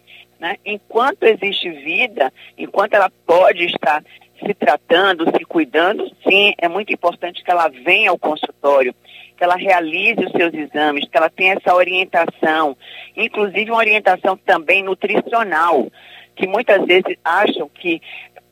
Né? 0.41 0.57
Enquanto 0.67 1.23
existe 1.23 1.71
vida, 1.71 2.33
enquanto 2.59 2.95
ela 2.95 3.11
pode 3.25 3.65
estar 3.67 4.03
se 4.45 4.55
tratando, 4.55 5.25
se 5.31 5.45
cuidando, 5.45 6.11
sim, 6.29 6.53
é 6.59 6.69
muito 6.69 6.93
importante 6.93 7.43
que 7.45 7.51
ela 7.51 7.69
venha 7.69 8.11
ao 8.11 8.19
consultório, 8.19 8.95
que 9.37 9.45
ela 9.45 9.55
realize 9.55 10.25
os 10.25 10.33
seus 10.33 10.53
exames, 10.53 11.09
que 11.09 11.17
ela 11.17 11.31
tenha 11.31 11.55
essa 11.55 11.75
orientação, 11.75 12.77
inclusive 13.17 13.71
uma 13.71 13.79
orientação 13.79 14.37
também 14.37 14.83
nutricional, 14.83 15.87
que 16.35 16.47
muitas 16.47 16.85
vezes 16.87 17.17
acham 17.25 17.69
que 17.69 18.01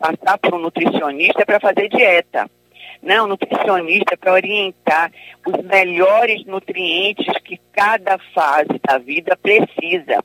passar 0.00 0.38
por 0.38 0.54
um 0.54 0.58
nutricionista 0.58 1.44
para 1.44 1.60
fazer 1.60 1.88
dieta. 1.88 2.50
Não, 3.02 3.26
nutricionista 3.26 4.14
é 4.14 4.16
para 4.16 4.32
orientar 4.32 5.12
os 5.46 5.64
melhores 5.64 6.44
nutrientes 6.44 7.32
que 7.44 7.60
cada 7.72 8.18
fase 8.34 8.80
da 8.86 8.98
vida 8.98 9.36
precisa. 9.36 10.22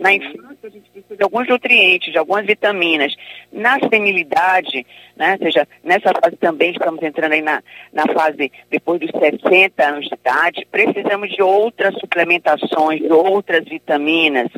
Na 0.00 0.08
uhum. 0.08 0.16
infância, 0.16 0.58
a 0.62 0.68
gente 0.70 0.90
precisa 0.90 1.16
de 1.16 1.22
alguns 1.22 1.46
nutrientes, 1.46 2.12
de 2.12 2.18
algumas 2.18 2.46
vitaminas. 2.46 3.14
Na 3.52 3.78
senilidade, 3.80 4.86
né, 5.16 5.32
ou 5.32 5.38
seja, 5.38 5.68
nessa 5.82 6.12
fase 6.14 6.36
também 6.36 6.70
estamos 6.70 7.02
entrando 7.02 7.32
aí 7.32 7.42
na, 7.42 7.62
na 7.92 8.04
fase 8.14 8.50
depois 8.70 9.00
dos 9.00 9.10
60 9.10 9.86
anos 9.86 10.06
de 10.06 10.14
idade, 10.14 10.66
precisamos 10.70 11.30
de 11.30 11.42
outras 11.42 11.94
suplementações, 12.00 13.00
de 13.00 13.12
outras 13.12 13.64
vitaminas, 13.64 14.48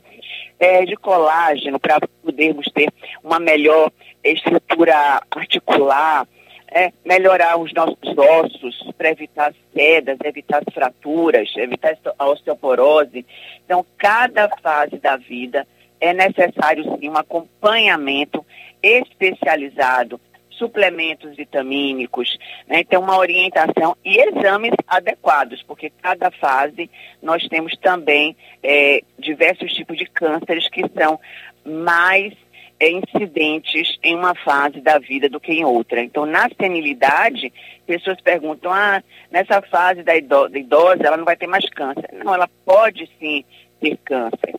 é, 0.59 0.85
de 0.85 0.97
colágeno, 0.97 1.79
para 1.79 1.99
podermos 2.23 2.67
ter 2.73 2.93
uma 3.23 3.39
melhor 3.39 3.91
estrutura 4.23 5.23
articular, 5.31 6.27
é, 6.71 6.93
melhorar 7.05 7.59
os 7.59 7.73
nossos 7.73 7.97
ossos 8.17 8.91
para 8.99 9.11
evitar 9.11 9.51
as 9.51 9.57
quedas, 9.73 10.19
evitar 10.25 10.63
as 10.67 10.75
fraturas, 10.75 11.49
evitar 11.57 11.97
a 12.19 12.29
osteoporose. 12.29 13.25
Então, 13.65 13.85
cada 13.97 14.49
fase 14.63 14.97
da 14.99 15.17
vida 15.17 15.67
é 16.01 16.13
necessário 16.13 16.85
sim 16.99 17.09
um 17.09 17.17
acompanhamento 17.17 18.45
especializado, 18.83 20.21
suplementos 20.57 21.37
vitamínicos, 21.37 22.39
né? 22.67 22.81
então 22.81 23.03
uma 23.03 23.19
orientação 23.19 23.97
e 24.05 24.19
exames 24.19 24.73
adequados, 24.87 25.63
porque 25.63 25.91
cada 26.03 26.31
fase 26.31 26.91
nós 27.23 27.47
temos 27.49 27.77
também 27.79 28.37
é, 28.63 29.01
diversos 29.19 29.73
tipos 29.73 29.97
de 29.97 30.07
cânceres 30.07 30.69
que 30.69 30.83
são 30.97 31.21
mais 31.65 32.33
é, 32.79 32.91
incidentes 32.91 33.97
em 34.03 34.15
uma 34.15 34.35
fase 34.35 34.81
da 34.81 34.99
vida 34.99 35.29
do 35.29 35.41
que 35.41 35.53
em 35.53 35.65
outra. 35.65 36.01
Então, 36.03 36.27
na 36.27 36.49
senilidade, 36.61 37.53
pessoas 37.87 38.21
perguntam, 38.21 38.73
ah, 38.73 39.03
nessa 39.31 39.63
fase 39.63 40.03
da 40.03 40.15
idosa, 40.17 41.03
ela 41.05 41.17
não 41.17 41.25
vai 41.25 41.37
ter 41.37 41.47
mais 41.47 41.69
câncer. 41.71 42.09
Não, 42.13 42.35
ela 42.35 42.49
pode 42.65 43.11
sim 43.19 43.45
ter 43.81 43.97
câncer. 44.05 44.55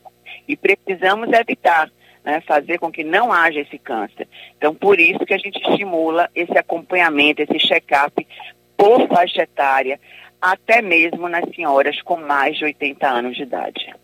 E 0.47 0.55
precisamos 0.55 1.31
evitar, 1.31 1.91
né, 2.27 2.41
fazer 2.45 2.77
com 2.77 2.91
que 2.91 3.05
não 3.05 3.31
haja 3.31 3.61
esse 3.61 3.77
câncer. 3.77 4.27
Então, 4.57 4.75
por 4.75 4.99
isso 4.99 5.25
que 5.25 5.33
a 5.33 5.37
gente 5.37 5.57
estimula 5.61 6.29
esse 6.35 6.57
acompanhamento, 6.57 7.41
esse 7.41 7.57
check-up 7.57 8.27
por 8.75 9.07
faixa 9.07 9.43
etária, 9.43 9.97
até 10.41 10.81
mesmo 10.81 11.29
nas 11.29 11.45
senhoras 11.55 12.01
com 12.01 12.17
mais 12.17 12.57
de 12.57 12.65
80 12.65 13.07
anos 13.07 13.37
de 13.37 13.43
idade. 13.43 13.95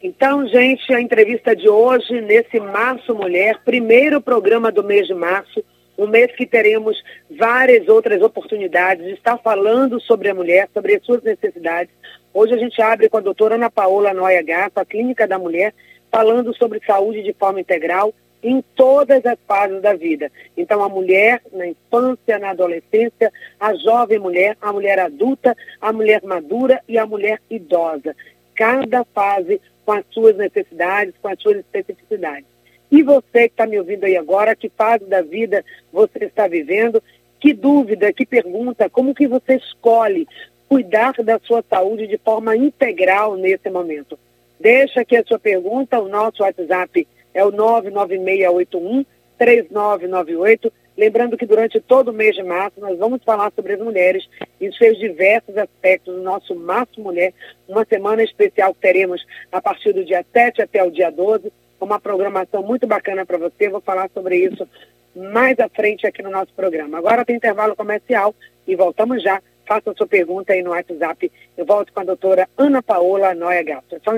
Então, 0.00 0.46
gente, 0.46 0.94
a 0.94 1.00
entrevista 1.00 1.54
de 1.54 1.68
hoje, 1.68 2.20
nesse 2.20 2.60
Março 2.60 3.12
Mulher, 3.12 3.58
primeiro 3.64 4.20
programa 4.20 4.70
do 4.70 4.84
mês 4.84 5.08
de 5.08 5.14
março, 5.14 5.64
um 5.98 6.06
mês 6.06 6.30
que 6.36 6.46
teremos 6.46 6.96
várias 7.28 7.88
outras 7.88 8.22
oportunidades 8.22 9.04
de 9.04 9.14
estar 9.14 9.36
falando 9.38 10.00
sobre 10.00 10.28
a 10.28 10.34
mulher, 10.34 10.68
sobre 10.72 10.94
as 10.94 11.04
suas 11.04 11.22
necessidades. 11.22 11.92
Hoje 12.32 12.54
a 12.54 12.58
gente 12.58 12.80
abre 12.80 13.08
com 13.08 13.16
a 13.16 13.20
doutora 13.20 13.56
Ana 13.56 13.68
Paola 13.68 14.14
Noia 14.14 14.42
Gato, 14.42 14.78
a 14.78 14.84
Clínica 14.84 15.26
da 15.26 15.38
Mulher, 15.38 15.74
falando 16.12 16.54
sobre 16.54 16.80
saúde 16.86 17.22
de 17.22 17.32
forma 17.32 17.60
integral 17.60 18.14
em 18.42 18.62
todas 18.76 19.24
as 19.24 19.38
fases 19.46 19.80
da 19.80 19.94
vida. 19.94 20.30
Então, 20.56 20.82
a 20.82 20.88
mulher 20.88 21.40
na 21.52 21.66
infância, 21.66 22.38
na 22.38 22.50
adolescência, 22.50 23.32
a 23.58 23.74
jovem 23.74 24.18
mulher, 24.18 24.56
a 24.60 24.72
mulher 24.72 24.98
adulta, 24.98 25.56
a 25.80 25.92
mulher 25.92 26.22
madura 26.22 26.82
e 26.86 26.98
a 26.98 27.06
mulher 27.06 27.40
idosa. 27.48 28.14
Cada 28.54 29.04
fase 29.04 29.60
com 29.86 29.92
as 29.92 30.04
suas 30.10 30.36
necessidades, 30.36 31.14
com 31.22 31.28
as 31.28 31.40
suas 31.40 31.56
especificidades. 31.56 32.46
E 32.90 33.02
você 33.02 33.48
que 33.48 33.54
está 33.54 33.66
me 33.66 33.78
ouvindo 33.78 34.04
aí 34.04 34.16
agora, 34.16 34.54
que 34.54 34.68
fase 34.68 35.04
da 35.06 35.22
vida 35.22 35.64
você 35.90 36.26
está 36.26 36.46
vivendo, 36.46 37.02
que 37.40 37.54
dúvida, 37.54 38.12
que 38.12 38.26
pergunta, 38.26 38.90
como 38.90 39.14
que 39.14 39.26
você 39.26 39.54
escolhe 39.54 40.28
cuidar 40.68 41.14
da 41.22 41.38
sua 41.38 41.64
saúde 41.68 42.06
de 42.06 42.18
forma 42.18 42.56
integral 42.56 43.36
nesse 43.36 43.70
momento? 43.70 44.18
Deixa 44.62 45.00
aqui 45.00 45.16
a 45.16 45.24
sua 45.24 45.40
pergunta, 45.40 46.00
o 46.00 46.08
nosso 46.08 46.42
WhatsApp 46.42 47.06
é 47.34 47.44
o 47.44 47.50
99681 47.50 49.04
3998 49.36 50.72
Lembrando 50.96 51.38
que 51.38 51.46
durante 51.46 51.80
todo 51.80 52.08
o 52.08 52.12
mês 52.12 52.36
de 52.36 52.42
março 52.42 52.78
nós 52.78 52.98
vamos 52.98 53.22
falar 53.24 53.50
sobre 53.56 53.72
as 53.72 53.80
mulheres 53.80 54.28
e 54.60 54.70
seus 54.72 54.98
diversos 54.98 55.56
aspectos 55.56 56.14
do 56.14 56.22
nosso 56.22 56.54
Março 56.54 57.00
Mulher, 57.00 57.32
uma 57.66 57.84
semana 57.84 58.22
especial 58.22 58.74
que 58.74 58.80
teremos 58.80 59.24
a 59.50 59.60
partir 59.60 59.92
do 59.94 60.04
dia 60.04 60.24
7 60.32 60.62
até 60.62 60.84
o 60.84 60.90
dia 60.90 61.10
12, 61.10 61.50
uma 61.80 61.98
programação 61.98 62.62
muito 62.62 62.86
bacana 62.86 63.24
para 63.24 63.38
você. 63.38 63.68
Vou 63.70 63.80
falar 63.80 64.10
sobre 64.12 64.36
isso 64.36 64.68
mais 65.16 65.58
à 65.58 65.68
frente 65.68 66.06
aqui 66.06 66.22
no 66.22 66.30
nosso 66.30 66.52
programa. 66.54 66.98
Agora 66.98 67.24
tem 67.24 67.36
intervalo 67.36 67.74
comercial 67.74 68.34
e 68.66 68.76
voltamos 68.76 69.22
já. 69.22 69.42
Faça 69.66 69.92
sua 69.96 70.06
pergunta 70.06 70.52
aí 70.52 70.62
no 70.62 70.70
WhatsApp. 70.70 71.30
Eu 71.56 71.64
volto 71.64 71.92
com 71.92 72.00
a 72.00 72.04
doutora 72.04 72.48
Ana 72.56 72.82
Paola 72.82 73.34
Noia 73.34 73.62
Gato. 73.62 74.00
Só... 74.04 74.12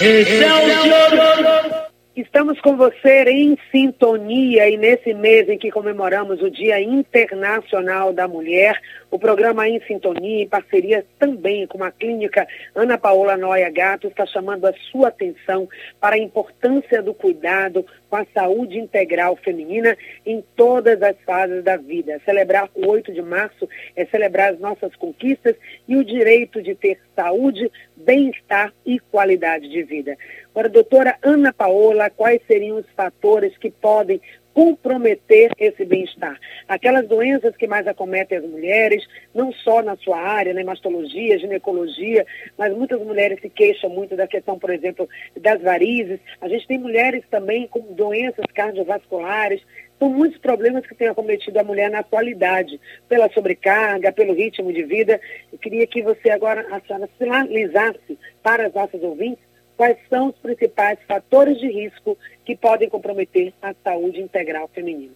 Esse 0.00 0.44
é 0.44 0.52
o 0.52 1.93
Estamos 2.16 2.60
com 2.60 2.76
você 2.76 3.24
em 3.24 3.58
sintonia 3.72 4.70
e 4.70 4.76
nesse 4.76 5.12
mês 5.12 5.48
em 5.48 5.58
que 5.58 5.68
comemoramos 5.72 6.40
o 6.42 6.48
Dia 6.48 6.80
Internacional 6.80 8.12
da 8.12 8.28
Mulher, 8.28 8.80
o 9.10 9.18
programa 9.18 9.68
Em 9.68 9.80
Sintonia, 9.80 10.44
em 10.44 10.48
parceria 10.48 11.04
também 11.18 11.66
com 11.66 11.82
a 11.82 11.90
clínica 11.90 12.46
Ana 12.72 12.96
Paola 12.96 13.36
Noia 13.36 13.68
Gato, 13.68 14.06
está 14.06 14.24
chamando 14.26 14.64
a 14.64 14.72
sua 14.92 15.08
atenção 15.08 15.68
para 16.00 16.14
a 16.14 16.18
importância 16.18 17.02
do 17.02 17.12
cuidado 17.12 17.84
com 18.08 18.14
a 18.14 18.26
saúde 18.32 18.78
integral 18.78 19.34
feminina 19.34 19.96
em 20.24 20.40
todas 20.54 21.02
as 21.02 21.16
fases 21.26 21.64
da 21.64 21.76
vida. 21.76 22.20
Celebrar 22.24 22.70
o 22.76 22.86
8 22.86 23.12
de 23.12 23.22
março 23.22 23.68
é 23.96 24.06
celebrar 24.06 24.52
as 24.52 24.60
nossas 24.60 24.94
conquistas 24.94 25.56
e 25.88 25.96
o 25.96 26.04
direito 26.04 26.62
de 26.62 26.76
ter 26.76 26.96
saúde, 27.16 27.68
bem-estar 27.96 28.72
e 28.86 29.00
qualidade 29.00 29.68
de 29.68 29.82
vida. 29.82 30.16
Agora, 30.54 30.68
doutora 30.68 31.18
Ana 31.20 31.52
Paola, 31.52 32.08
quais 32.10 32.40
seriam 32.46 32.76
os 32.76 32.86
fatores 32.94 33.58
que 33.58 33.72
podem 33.72 34.20
comprometer 34.54 35.50
esse 35.58 35.84
bem-estar. 35.84 36.38
Aquelas 36.68 37.08
doenças 37.08 37.56
que 37.56 37.66
mais 37.66 37.88
acometem 37.88 38.38
as 38.38 38.44
mulheres, 38.44 39.04
não 39.34 39.52
só 39.52 39.82
na 39.82 39.96
sua 39.96 40.16
área, 40.16 40.54
na 40.54 40.60
né, 40.60 40.64
mastologia, 40.64 41.40
ginecologia, 41.40 42.24
mas 42.56 42.72
muitas 42.72 43.00
mulheres 43.00 43.40
se 43.40 43.50
queixam 43.50 43.90
muito 43.90 44.14
da 44.14 44.28
questão, 44.28 44.56
por 44.56 44.70
exemplo, 44.70 45.08
das 45.40 45.60
varizes. 45.60 46.20
A 46.40 46.48
gente 46.48 46.68
tem 46.68 46.78
mulheres 46.78 47.24
também 47.28 47.66
com 47.66 47.92
doenças 47.92 48.46
cardiovasculares. 48.54 49.60
São 49.98 50.08
muitos 50.08 50.38
problemas 50.38 50.86
que 50.86 50.94
têm 50.94 51.08
acometido 51.08 51.58
a 51.58 51.64
mulher 51.64 51.90
na 51.90 51.98
atualidade, 51.98 52.80
pela 53.08 53.28
sobrecarga, 53.30 54.12
pelo 54.12 54.34
ritmo 54.34 54.72
de 54.72 54.84
vida. 54.84 55.20
Eu 55.52 55.58
queria 55.58 55.86
que 55.86 56.00
você 56.00 56.30
agora, 56.30 56.64
a 56.70 56.80
senhora, 56.80 57.08
sinalizasse 57.18 58.16
para 58.40 58.68
as 58.68 58.72
nossas 58.72 59.02
ouvintes 59.02 59.42
quais 59.76 59.96
são 60.08 60.28
os 60.28 60.36
principais 60.36 60.98
fatores 61.06 61.58
de 61.58 61.68
risco 61.68 62.16
que 62.44 62.56
podem 62.56 62.88
comprometer 62.88 63.52
a 63.60 63.74
saúde 63.82 64.20
integral 64.20 64.68
feminina. 64.68 65.12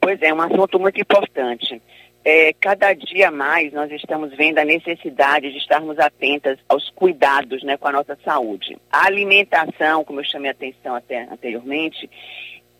Pois 0.00 0.20
é, 0.22 0.32
um 0.32 0.40
assunto 0.40 0.78
muito 0.78 1.00
importante. 1.00 1.82
É, 2.24 2.52
cada 2.54 2.92
dia 2.92 3.30
mais 3.30 3.72
nós 3.72 3.90
estamos 3.90 4.34
vendo 4.36 4.58
a 4.58 4.64
necessidade 4.64 5.50
de 5.50 5.58
estarmos 5.58 5.98
atentas 5.98 6.58
aos 6.68 6.90
cuidados 6.90 7.62
né, 7.62 7.76
com 7.76 7.88
a 7.88 7.92
nossa 7.92 8.18
saúde. 8.24 8.76
A 8.90 9.06
alimentação, 9.06 10.04
como 10.04 10.20
eu 10.20 10.24
chamei 10.24 10.50
a 10.50 10.52
atenção 10.52 10.94
até 10.94 11.22
anteriormente, 11.22 12.08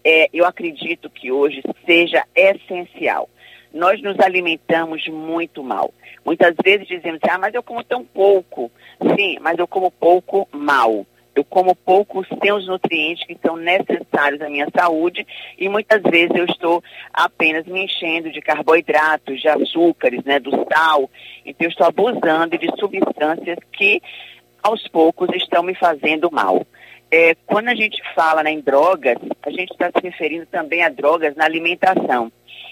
é, 0.05 0.29
eu 0.33 0.45
acredito 0.45 1.09
que 1.09 1.31
hoje 1.31 1.63
seja 1.87 2.25
essencial. 2.35 3.29
Nós 3.73 4.01
nos 4.03 4.19
alimentamos 4.21 5.07
muito 5.09 5.63
mal. 5.63 5.93
Muitas 6.25 6.55
vezes 6.63 6.87
dizemos, 6.87 7.21
ah, 7.29 7.39
mas 7.39 7.55
eu 7.55 7.63
como 7.63 7.83
tão 7.85 8.05
pouco. 8.05 8.71
Sim, 9.17 9.39
mas 9.41 9.59
eu 9.59 9.67
como 9.67 9.91
pouco 9.91 10.49
mal. 10.53 11.07
Eu 11.35 11.45
como 11.45 11.75
pouco 11.77 12.25
sem 12.43 12.53
os 12.53 12.67
nutrientes 12.67 13.25
que 13.25 13.39
são 13.41 13.57
necessários 13.57 14.41
à 14.41 14.49
minha 14.51 14.67
saúde 14.77 15.25
e 15.57 15.69
muitas 15.69 16.03
vezes 16.03 16.35
eu 16.35 16.45
estou 16.45 16.83
apenas 17.13 17.65
me 17.65 17.85
enchendo 17.85 18.33
de 18.33 18.41
carboidratos, 18.41 19.41
de 19.41 19.49
açúcares, 19.49 20.25
né, 20.25 20.41
do 20.41 20.51
sal. 20.51 21.09
Então 21.47 21.67
eu 21.67 21.71
estou 21.71 21.87
abusando 21.87 22.59
de 22.59 22.69
substâncias 22.77 23.59
que 23.73 24.03
aos 24.61 24.87
poucos 24.89 25.29
estão 25.35 25.63
me 25.63 25.75
fazendo 25.77 26.29
mal. 26.31 26.67
É, 27.11 27.35
quando 27.47 27.69
a 27.69 27.75
gente 27.75 28.03
fala 28.15 28.43
né, 28.43 28.51
em 28.51 28.61
drogas, 28.61 29.17
a 29.43 29.51
gente 29.51 29.73
está 29.73 29.91
se 29.91 30.03
referindo 30.03 30.47
também 30.47 30.85
a 30.85 30.89
drogas 30.89 31.35
na 31.37 31.45
alimentação. 31.45 32.31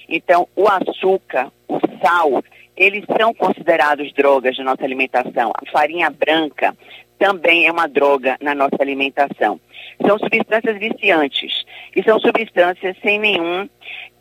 Então, 0.09 0.47
o 0.55 0.69
açúcar, 0.69 1.50
o 1.66 1.78
sal, 2.02 2.45
eles 2.76 3.05
são 3.19 3.33
considerados 3.33 4.12
drogas 4.12 4.57
na 4.59 4.64
nossa 4.64 4.85
alimentação. 4.85 5.52
A 5.55 5.71
farinha 5.71 6.11
branca 6.11 6.76
também 7.19 7.66
é 7.66 7.73
uma 7.73 7.88
droga 7.88 8.37
na 8.40 8.55
nossa 8.55 8.76
alimentação. 8.81 9.59
São 10.07 10.19
substâncias 10.19 10.78
viciantes 10.78 11.64
e 11.95 12.02
são 12.02 12.21
substâncias 12.21 12.95
sem 13.02 13.19
nenhum, 13.19 13.69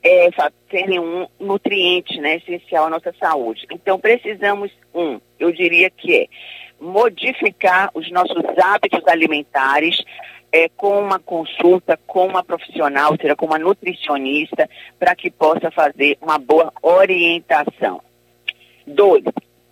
é, 0.02 0.30
sem 0.72 0.88
nenhum 0.88 1.28
nutriente 1.38 2.20
né, 2.22 2.38
essencial 2.38 2.86
à 2.86 2.90
nossa 2.90 3.14
saúde. 3.20 3.66
Então, 3.70 4.00
precisamos, 4.00 4.72
um, 4.94 5.20
eu 5.38 5.52
diria 5.52 5.90
que 5.90 6.22
é 6.22 6.28
modificar 6.80 7.90
os 7.94 8.10
nossos 8.12 8.44
hábitos 8.58 9.08
alimentares 9.08 10.04
é, 10.52 10.70
com 10.70 11.00
uma 11.00 11.20
consulta 11.20 12.00
com 12.08 12.28
uma 12.28 12.44
profissional, 12.44 13.12
ou 13.12 13.18
seja, 13.18 13.36
com 13.36 13.46
uma 13.46 13.60
nutricionista, 13.60 14.70
para 14.98 15.14
que 15.14 15.30
possa 15.30 15.70
fazer 15.70 16.18
uma 16.22 16.38
boa 16.38 16.72
orientação. 16.82 18.02
Dois, 18.88 19.24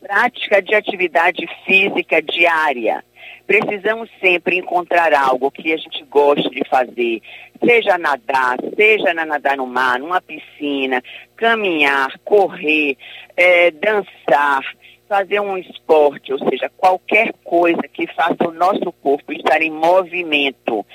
prática 0.02 0.62
de 0.62 0.76
atividade 0.76 1.48
física 1.66 2.22
diária. 2.22 3.04
Precisamos 3.48 4.10
sempre 4.20 4.58
encontrar 4.58 5.14
algo 5.14 5.52
que 5.52 5.72
a 5.72 5.78
gente 5.78 6.04
goste 6.06 6.50
de 6.50 6.68
fazer, 6.70 7.22
seja 7.64 7.98
nadar, 7.98 8.58
seja 8.76 9.14
nadar 9.14 9.56
no 9.56 9.66
mar, 9.66 10.00
numa 10.00 10.22
piscina, 10.22 11.02
caminhar, 11.38 12.12
correr, 12.26 12.98
é, 13.38 13.72
dançar, 13.72 14.64
fazer 15.08 15.40
um 15.40 15.58
esporte, 15.58 16.34
ou 16.34 16.40
seja, 16.40 16.72
qualquer 16.78 17.34
coisa 17.44 17.82
que 17.84 18.08
faça 18.14 18.48
o 18.48 18.52
nosso 18.52 18.92
corpo 18.92 19.32
estar 19.32 19.62
em 19.62 19.72
movimento. 19.72 20.86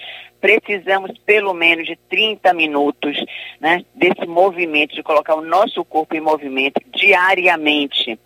Precisamos 0.40 1.16
pelo 1.26 1.52
menos 1.52 1.86
de 1.86 1.96
30 2.08 2.52
minutos 2.54 3.16
né, 3.60 3.84
desse 3.94 4.26
movimento, 4.26 4.94
de 4.94 5.02
colocar 5.02 5.34
o 5.34 5.42
nosso 5.42 5.84
corpo 5.84 6.14
em 6.14 6.20
movimento 6.20 6.80
diariamente. 6.92 8.18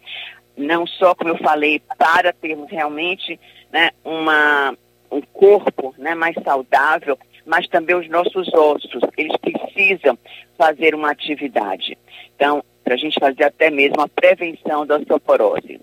Não 0.56 0.86
só, 0.86 1.14
como 1.14 1.30
eu 1.30 1.38
falei, 1.38 1.80
para 1.98 2.32
termos 2.32 2.70
realmente 2.70 3.40
né, 3.72 3.90
uma, 4.04 4.76
um 5.10 5.22
corpo 5.22 5.94
né, 5.96 6.14
mais 6.14 6.34
saudável, 6.44 7.18
mas 7.46 7.66
também 7.68 7.96
os 7.96 8.08
nossos 8.08 8.52
ossos, 8.52 9.02
eles 9.16 9.36
precisam 9.38 10.18
fazer 10.56 10.94
uma 10.94 11.10
atividade. 11.10 11.96
Então, 12.36 12.62
para 12.92 12.96
a 12.96 12.98
gente 12.98 13.18
fazer 13.18 13.44
até 13.44 13.70
mesmo 13.70 14.02
a 14.02 14.08
prevenção 14.08 14.84
da 14.84 14.96
osteoporose. 14.96 15.80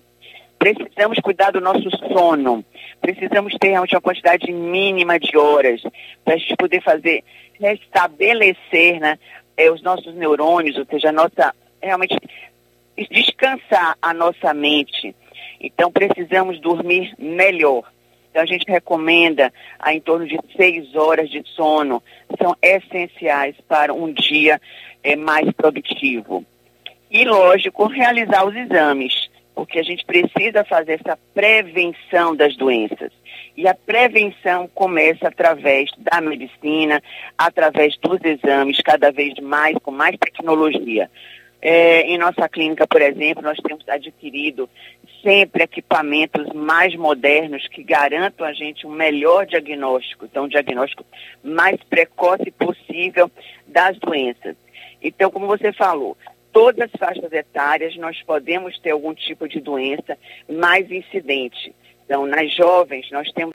Precisamos 0.60 1.18
cuidar 1.20 1.52
do 1.52 1.60
nosso 1.60 1.90
sono, 2.14 2.64
precisamos 3.02 3.56
ter 3.60 3.70
realmente 3.70 3.96
uma 3.96 4.02
quantidade 4.02 4.52
mínima 4.52 5.20
de 5.20 5.36
horas 5.36 5.82
para 6.24 6.36
a 6.36 6.38
gente 6.38 6.56
poder 6.56 6.84
fazer, 6.84 7.24
restabelecer 7.60 9.00
né, 9.00 9.18
é, 9.58 9.72
os 9.72 9.82
nossos 9.82 10.14
neurônios, 10.14 10.78
ou 10.78 10.86
seja, 10.86 11.10
a 11.10 11.12
nossa, 11.12 11.56
realmente 11.82 12.16
descansar 13.10 13.98
a 14.00 14.14
nossa 14.14 14.54
mente. 14.54 15.16
Então 15.60 15.92
precisamos 15.92 16.60
dormir 16.60 17.16
melhor. 17.18 17.92
Então 18.30 18.44
a 18.44 18.46
gente 18.46 18.70
recomenda 18.70 19.52
a 19.80 19.96
em 19.96 20.00
torno 20.00 20.28
de 20.28 20.38
seis 20.56 20.94
horas 20.96 21.28
de 21.32 21.42
sono, 21.56 22.04
são 22.38 22.56
essenciais 22.62 23.56
para 23.68 23.94
um 23.94 24.14
dia 24.14 24.62
é, 25.02 25.16
mais 25.16 25.52
produtivo. 25.54 26.46
E, 27.12 27.26
lógico, 27.26 27.88
realizar 27.88 28.46
os 28.46 28.56
exames, 28.56 29.30
porque 29.56 29.80
a 29.80 29.84
gente 29.84 30.06
precisa 30.06 30.64
fazer 30.64 31.02
essa 31.04 31.18
prevenção 31.34 32.36
das 32.36 32.56
doenças. 32.56 33.12
E 33.58 33.68
a 33.68 33.74
prevenção 33.74 34.70
começa 34.74 35.28
através 35.28 35.90
da 35.98 36.22
medicina, 36.22 37.02
através 37.38 37.98
dos 37.98 38.20
exames, 38.24 38.80
cada 38.82 39.12
vez 39.12 39.34
mais, 39.40 39.76
com 39.80 39.92
mais 39.92 40.16
tecnologia. 40.18 41.10
É, 41.62 42.04
em 42.04 42.18
nossa 42.18 42.48
clínica, 42.48 42.88
por 42.88 43.02
exemplo, 43.02 43.44
nós 43.44 43.58
temos 43.58 43.88
adquirido 43.90 44.70
sempre 45.22 45.64
equipamentos 45.64 46.48
mais 46.54 46.96
modernos 46.96 47.68
que 47.68 47.84
garantam 47.84 48.48
a 48.48 48.54
gente 48.54 48.88
um 48.88 48.92
melhor 48.92 49.46
diagnóstico, 49.46 50.24
então 50.26 50.46
um 50.46 50.48
diagnóstico 50.48 51.04
mais 51.44 51.76
precoce 51.84 52.50
possível 52.52 53.30
das 53.68 53.98
doenças. 53.98 54.56
Então, 55.02 55.30
como 55.30 55.48
você 55.48 55.74
falou, 55.74 56.16
todas 56.52 56.90
as 56.92 57.00
faixas 57.00 57.32
etárias 57.32 57.96
nós 57.98 58.22
podemos 58.24 58.78
ter 58.80 58.92
algum 58.92 59.14
tipo 59.14 59.48
de 59.48 59.60
doença 59.60 60.18
mais 60.48 60.90
incidente. 60.92 61.74
Então, 62.06 62.26
nas 62.26 62.54
jovens, 62.54 63.10
nós 63.12 63.32
temos 63.32 63.54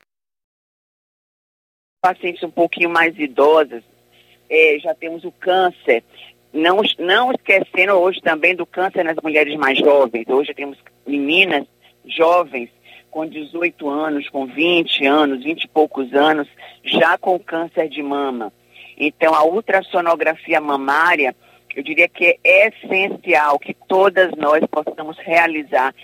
pacientes 2.00 2.42
um 2.42 2.50
pouquinho 2.50 2.90
mais 2.90 3.18
idosas, 3.18 3.82
é, 4.48 4.78
já 4.78 4.94
temos 4.94 5.24
o 5.24 5.32
câncer. 5.32 6.04
Não, 6.52 6.80
não 6.98 7.32
esquecendo 7.32 7.94
hoje 7.94 8.20
também 8.20 8.54
do 8.54 8.64
câncer 8.64 9.02
nas 9.02 9.16
mulheres 9.22 9.56
mais 9.56 9.78
jovens. 9.78 10.28
Hoje 10.28 10.54
temos 10.54 10.78
meninas 11.06 11.66
jovens 12.06 12.70
com 13.10 13.26
18 13.26 13.88
anos, 13.88 14.28
com 14.28 14.46
20 14.46 15.06
anos, 15.06 15.42
20 15.42 15.62
e 15.62 15.68
poucos 15.68 16.12
anos, 16.12 16.48
já 16.84 17.16
com 17.16 17.38
câncer 17.38 17.88
de 17.88 18.02
mama. 18.02 18.52
Então, 18.96 19.34
a 19.34 19.44
ultrassonografia 19.44 20.60
mamária 20.60 21.34
eu 21.74 21.82
diria 21.82 22.08
que 22.08 22.38
é 22.44 22.68
essencial 22.68 23.58
que 23.58 23.74
todas 23.88 24.30
nós 24.36 24.62
possamos 24.70 25.18
realizar 25.18 25.94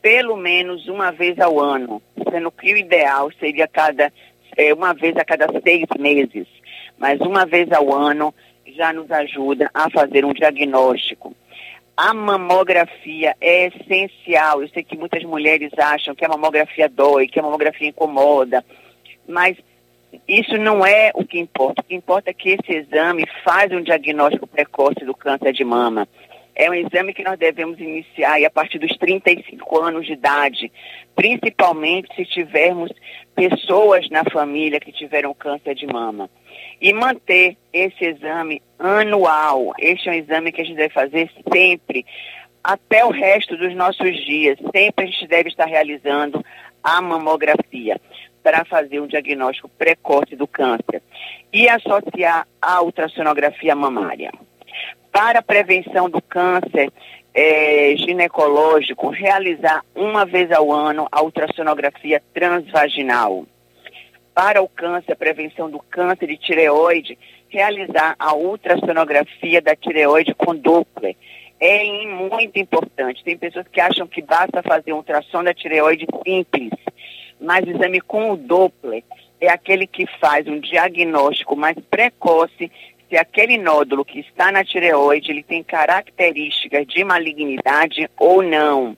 pelo 0.00 0.36
menos 0.36 0.88
uma 0.88 1.10
vez 1.12 1.38
ao 1.38 1.60
ano, 1.60 2.02
sendo 2.30 2.50
que 2.50 2.72
o 2.72 2.76
ideal 2.76 3.30
seria 3.38 3.68
cada 3.68 4.12
é, 4.56 4.72
uma 4.72 4.94
vez 4.94 5.16
a 5.16 5.24
cada 5.24 5.46
seis 5.60 5.84
meses, 5.98 6.46
mas 6.98 7.20
uma 7.20 7.44
vez 7.46 7.70
ao 7.72 7.92
ano 7.92 8.34
já 8.66 8.92
nos 8.92 9.10
ajuda 9.10 9.70
a 9.74 9.90
fazer 9.90 10.24
um 10.24 10.32
diagnóstico. 10.32 11.34
A 11.96 12.14
mamografia 12.14 13.36
é 13.40 13.66
essencial. 13.66 14.62
Eu 14.62 14.68
sei 14.68 14.82
que 14.82 14.96
muitas 14.96 15.22
mulheres 15.24 15.70
acham 15.76 16.14
que 16.14 16.24
a 16.24 16.28
mamografia 16.28 16.88
dói, 16.88 17.28
que 17.28 17.38
a 17.38 17.42
mamografia 17.42 17.88
incomoda, 17.88 18.64
mas 19.28 19.56
isso 20.26 20.56
não 20.56 20.84
é 20.84 21.10
o 21.14 21.24
que 21.24 21.38
importa. 21.38 21.82
O 21.82 21.84
que 21.84 21.94
importa 21.94 22.30
é 22.30 22.34
que 22.34 22.50
esse 22.50 22.72
exame 22.72 23.24
faz 23.44 23.72
um 23.72 23.82
diagnóstico 23.82 24.46
precoce 24.46 25.04
do 25.04 25.14
câncer 25.14 25.52
de 25.52 25.64
mama. 25.64 26.08
É 26.54 26.68
um 26.68 26.74
exame 26.74 27.14
que 27.14 27.22
nós 27.22 27.38
devemos 27.38 27.78
iniciar 27.80 28.42
a 28.44 28.50
partir 28.50 28.78
dos 28.78 28.96
35 28.98 29.80
anos 29.80 30.06
de 30.06 30.12
idade, 30.12 30.70
principalmente 31.14 32.14
se 32.14 32.24
tivermos 32.24 32.90
pessoas 33.34 34.08
na 34.10 34.24
família 34.24 34.80
que 34.80 34.92
tiveram 34.92 35.32
câncer 35.32 35.74
de 35.74 35.86
mama. 35.86 36.28
E 36.80 36.92
manter 36.92 37.56
esse 37.72 38.04
exame 38.04 38.60
anual. 38.78 39.72
Este 39.78 40.08
é 40.08 40.12
um 40.12 40.16
exame 40.16 40.52
que 40.52 40.60
a 40.60 40.64
gente 40.64 40.76
deve 40.76 40.92
fazer 40.92 41.30
sempre, 41.52 42.04
até 42.62 43.04
o 43.04 43.10
resto 43.10 43.56
dos 43.56 43.74
nossos 43.74 44.14
dias. 44.26 44.58
Sempre 44.74 45.04
a 45.04 45.08
gente 45.08 45.26
deve 45.28 45.48
estar 45.48 45.66
realizando 45.66 46.44
a 46.82 47.00
mamografia 47.00 48.00
para 48.42 48.64
fazer 48.64 49.00
um 49.00 49.06
diagnóstico 49.06 49.68
precoce 49.68 50.34
do 50.36 50.46
câncer 50.46 51.02
e 51.52 51.68
associar 51.68 52.46
a 52.60 52.82
ultrassonografia 52.82 53.74
mamária. 53.74 54.32
Para 55.12 55.40
a 55.40 55.42
prevenção 55.42 56.08
do 56.08 56.22
câncer 56.22 56.92
é, 57.34 57.94
ginecológico, 57.96 59.08
realizar 59.08 59.84
uma 59.94 60.24
vez 60.24 60.50
ao 60.52 60.72
ano 60.72 61.06
a 61.10 61.22
ultrassonografia 61.22 62.22
transvaginal. 62.32 63.46
Para 64.34 64.62
o 64.62 64.68
câncer, 64.68 65.12
a 65.12 65.16
prevenção 65.16 65.70
do 65.70 65.80
câncer 65.80 66.28
de 66.28 66.36
tireoide, 66.36 67.18
realizar 67.48 68.14
a 68.18 68.34
ultrassonografia 68.34 69.60
da 69.60 69.74
tireoide 69.74 70.34
com 70.34 70.54
Doppler. 70.54 71.16
É 71.60 72.06
muito 72.06 72.58
importante. 72.58 73.22
Tem 73.22 73.36
pessoas 73.36 73.66
que 73.68 73.80
acham 73.80 74.06
que 74.06 74.22
basta 74.22 74.62
fazer 74.62 74.92
um 74.92 74.98
ultrassom 74.98 75.44
da 75.44 75.52
tireoide 75.52 76.06
simples 76.24 76.70
mas 77.40 77.64
o 77.64 77.70
exame 77.70 78.00
com 78.00 78.32
o 78.32 78.36
Doppler 78.36 79.02
é 79.40 79.48
aquele 79.48 79.86
que 79.86 80.06
faz 80.20 80.46
um 80.46 80.60
diagnóstico 80.60 81.56
mais 81.56 81.76
precoce 81.90 82.70
se 83.08 83.16
aquele 83.16 83.58
nódulo 83.58 84.04
que 84.04 84.20
está 84.20 84.52
na 84.52 84.64
tireoide 84.64 85.32
ele 85.32 85.42
tem 85.42 85.62
características 85.62 86.86
de 86.86 87.02
malignidade 87.02 88.08
ou 88.18 88.42
não. 88.42 88.96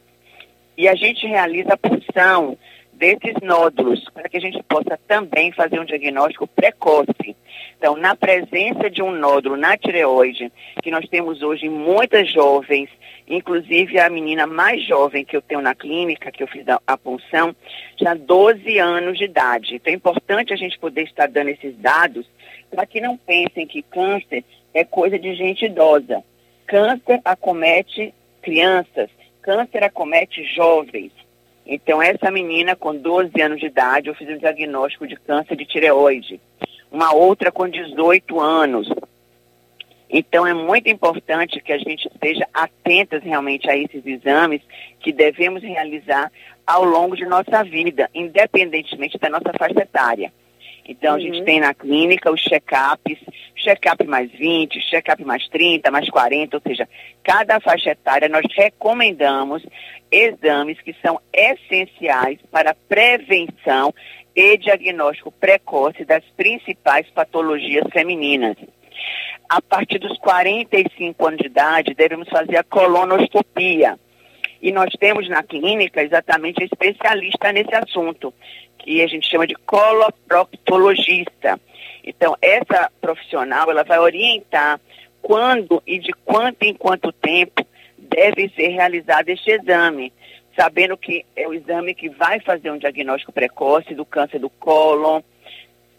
E 0.76 0.86
a 0.86 0.94
gente 0.94 1.26
realiza 1.26 1.74
a 1.74 1.76
punção 1.76 2.58
desses 3.02 3.34
nódulos, 3.42 4.08
para 4.14 4.28
que 4.28 4.36
a 4.36 4.40
gente 4.40 4.62
possa 4.62 4.96
também 5.08 5.50
fazer 5.50 5.80
um 5.80 5.84
diagnóstico 5.84 6.46
precoce. 6.46 7.34
Então, 7.76 7.96
na 7.96 8.14
presença 8.14 8.88
de 8.88 9.02
um 9.02 9.10
nódulo 9.10 9.56
na 9.56 9.76
tireoide, 9.76 10.52
que 10.80 10.90
nós 10.92 11.08
temos 11.08 11.42
hoje 11.42 11.68
muitas 11.68 12.30
jovens, 12.30 12.88
inclusive 13.26 13.98
a 13.98 14.08
menina 14.08 14.46
mais 14.46 14.86
jovem 14.86 15.24
que 15.24 15.36
eu 15.36 15.42
tenho 15.42 15.60
na 15.60 15.74
clínica, 15.74 16.30
que 16.30 16.44
eu 16.44 16.46
fiz 16.46 16.64
a 16.86 16.96
punção, 16.96 17.56
já 18.00 18.14
12 18.14 18.78
anos 18.78 19.18
de 19.18 19.24
idade. 19.24 19.74
Então, 19.74 19.92
é 19.92 19.96
importante 19.96 20.52
a 20.52 20.56
gente 20.56 20.78
poder 20.78 21.02
estar 21.02 21.26
dando 21.26 21.48
esses 21.48 21.76
dados 21.78 22.24
para 22.70 22.86
que 22.86 23.00
não 23.00 23.16
pensem 23.16 23.66
que 23.66 23.82
câncer 23.82 24.44
é 24.72 24.84
coisa 24.84 25.18
de 25.18 25.34
gente 25.34 25.64
idosa. 25.64 26.22
Câncer 26.68 27.20
acomete 27.24 28.14
crianças, 28.40 29.10
câncer 29.42 29.82
acomete 29.82 30.44
jovens. 30.44 31.10
Então, 31.66 32.02
essa 32.02 32.30
menina 32.30 32.74
com 32.74 32.94
12 32.94 33.40
anos 33.40 33.60
de 33.60 33.66
idade, 33.66 34.08
eu 34.08 34.14
fiz 34.14 34.28
um 34.28 34.38
diagnóstico 34.38 35.06
de 35.06 35.16
câncer 35.16 35.56
de 35.56 35.64
tireoide 35.64 36.40
uma 36.92 37.14
outra 37.14 37.50
com 37.50 37.66
18 37.66 38.38
anos. 38.38 38.86
Então 40.10 40.46
é 40.46 40.52
muito 40.52 40.90
importante 40.90 41.60
que 41.62 41.72
a 41.72 41.78
gente 41.78 42.06
esteja 42.06 42.46
atentas 42.52 43.22
realmente 43.22 43.68
a 43.68 43.76
esses 43.76 44.04
exames 44.04 44.60
que 45.00 45.10
devemos 45.10 45.62
realizar 45.62 46.30
ao 46.66 46.84
longo 46.84 47.16
de 47.16 47.24
nossa 47.24 47.64
vida, 47.64 48.10
independentemente 48.14 49.18
da 49.18 49.30
nossa 49.30 49.52
faixa 49.58 49.80
etária. 49.80 50.30
Então, 50.88 51.12
uhum. 51.12 51.16
a 51.16 51.20
gente 51.20 51.38
uhum. 51.38 51.44
tem 51.44 51.60
na 51.60 51.72
clínica 51.74 52.30
os 52.30 52.40
check-ups, 52.40 53.18
check-up 53.56 54.04
mais 54.06 54.30
20, 54.32 54.80
check-up 54.80 55.24
mais 55.24 55.46
30, 55.48 55.90
mais 55.90 56.08
40, 56.10 56.56
ou 56.56 56.62
seja, 56.66 56.88
cada 57.22 57.60
faixa 57.60 57.90
etária 57.90 58.28
nós 58.28 58.44
recomendamos 58.54 59.64
exames 60.10 60.80
que 60.80 60.94
são 61.00 61.20
essenciais 61.32 62.38
para 62.50 62.74
prevenção 62.88 63.94
e 64.34 64.56
diagnóstico 64.58 65.30
precoce 65.30 66.04
das 66.04 66.24
principais 66.36 67.08
patologias 67.10 67.84
femininas. 67.92 68.56
A 69.48 69.60
partir 69.60 69.98
dos 69.98 70.16
45 70.18 71.26
anos 71.26 71.38
de 71.38 71.46
idade, 71.46 71.94
devemos 71.94 72.28
fazer 72.28 72.56
a 72.56 72.64
colonoscopia. 72.64 73.98
E 74.60 74.70
nós 74.70 74.90
temos 74.98 75.28
na 75.28 75.42
clínica 75.42 76.02
exatamente 76.02 76.62
especialista 76.62 77.52
nesse 77.52 77.74
assunto, 77.74 78.32
que 78.82 79.02
a 79.02 79.06
gente 79.06 79.28
chama 79.28 79.46
de 79.46 79.54
coloproctologista. 79.54 81.60
Então, 82.04 82.36
essa 82.42 82.90
profissional, 83.00 83.70
ela 83.70 83.84
vai 83.84 83.98
orientar 83.98 84.80
quando 85.20 85.82
e 85.86 85.98
de 85.98 86.12
quanto 86.24 86.64
em 86.64 86.74
quanto 86.74 87.12
tempo 87.12 87.64
deve 87.96 88.50
ser 88.56 88.68
realizado 88.68 89.28
este 89.28 89.52
exame 89.52 90.12
sabendo 90.56 90.96
que 90.96 91.24
é 91.34 91.48
o 91.48 91.54
exame 91.54 91.94
que 91.94 92.08
vai 92.08 92.40
fazer 92.40 92.70
um 92.70 92.78
diagnóstico 92.78 93.32
precoce 93.32 93.94
do 93.94 94.04
câncer 94.04 94.38
do 94.38 94.50
cólon, 94.50 95.20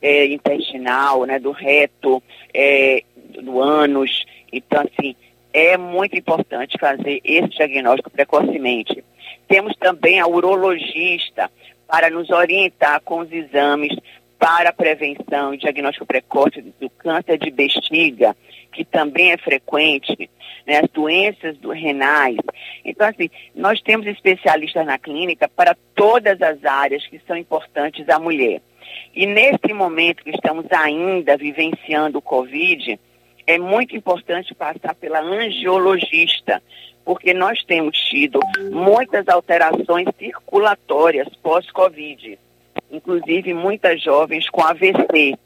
é, 0.01 0.25
intestinal, 0.25 1.25
né, 1.25 1.39
do 1.39 1.51
reto, 1.51 2.21
é, 2.53 3.03
do 3.15 3.61
ânus. 3.61 4.25
Então, 4.51 4.81
assim, 4.81 5.15
é 5.53 5.77
muito 5.77 6.17
importante 6.17 6.77
fazer 6.79 7.21
esse 7.23 7.49
diagnóstico 7.49 8.09
precocemente. 8.09 9.03
Temos 9.47 9.75
também 9.77 10.19
a 10.19 10.27
urologista 10.27 11.49
para 11.87 12.09
nos 12.09 12.29
orientar 12.29 13.01
com 13.01 13.19
os 13.19 13.31
exames 13.31 13.95
para 14.39 14.69
a 14.69 14.73
prevenção 14.73 15.53
e 15.53 15.57
diagnóstico 15.57 16.05
precoce 16.05 16.61
do 16.79 16.89
câncer 16.89 17.37
de 17.37 17.49
bexiga, 17.49 18.35
que 18.73 18.83
também 18.83 19.31
é 19.31 19.37
frequente, 19.37 20.29
né, 20.67 20.81
as 20.83 20.89
doenças 20.89 21.57
do 21.57 21.71
renais. 21.71 22.35
Então, 22.83 23.07
assim, 23.07 23.29
nós 23.55 23.81
temos 23.81 24.05
especialistas 24.05 24.85
na 24.85 24.97
clínica 24.97 25.47
para 25.47 25.77
todas 25.95 26.41
as 26.41 26.63
áreas 26.65 27.07
que 27.07 27.21
são 27.25 27.37
importantes 27.37 28.09
à 28.09 28.19
mulher. 28.19 28.61
E 29.15 29.25
nesse 29.25 29.73
momento 29.73 30.23
que 30.23 30.31
estamos 30.31 30.65
ainda 30.71 31.37
vivenciando 31.37 32.17
o 32.17 32.21
Covid, 32.21 32.99
é 33.45 33.57
muito 33.57 33.95
importante 33.95 34.53
passar 34.53 34.95
pela 34.95 35.21
angiologista, 35.21 36.61
porque 37.03 37.33
nós 37.33 37.63
temos 37.63 37.97
tido 37.97 38.39
muitas 38.71 39.27
alterações 39.27 40.07
circulatórias 40.17 41.27
pós-Covid, 41.41 42.39
inclusive 42.91 43.53
muitas 43.53 44.01
jovens 44.01 44.49
com 44.49 44.61
AVC. 44.61 45.37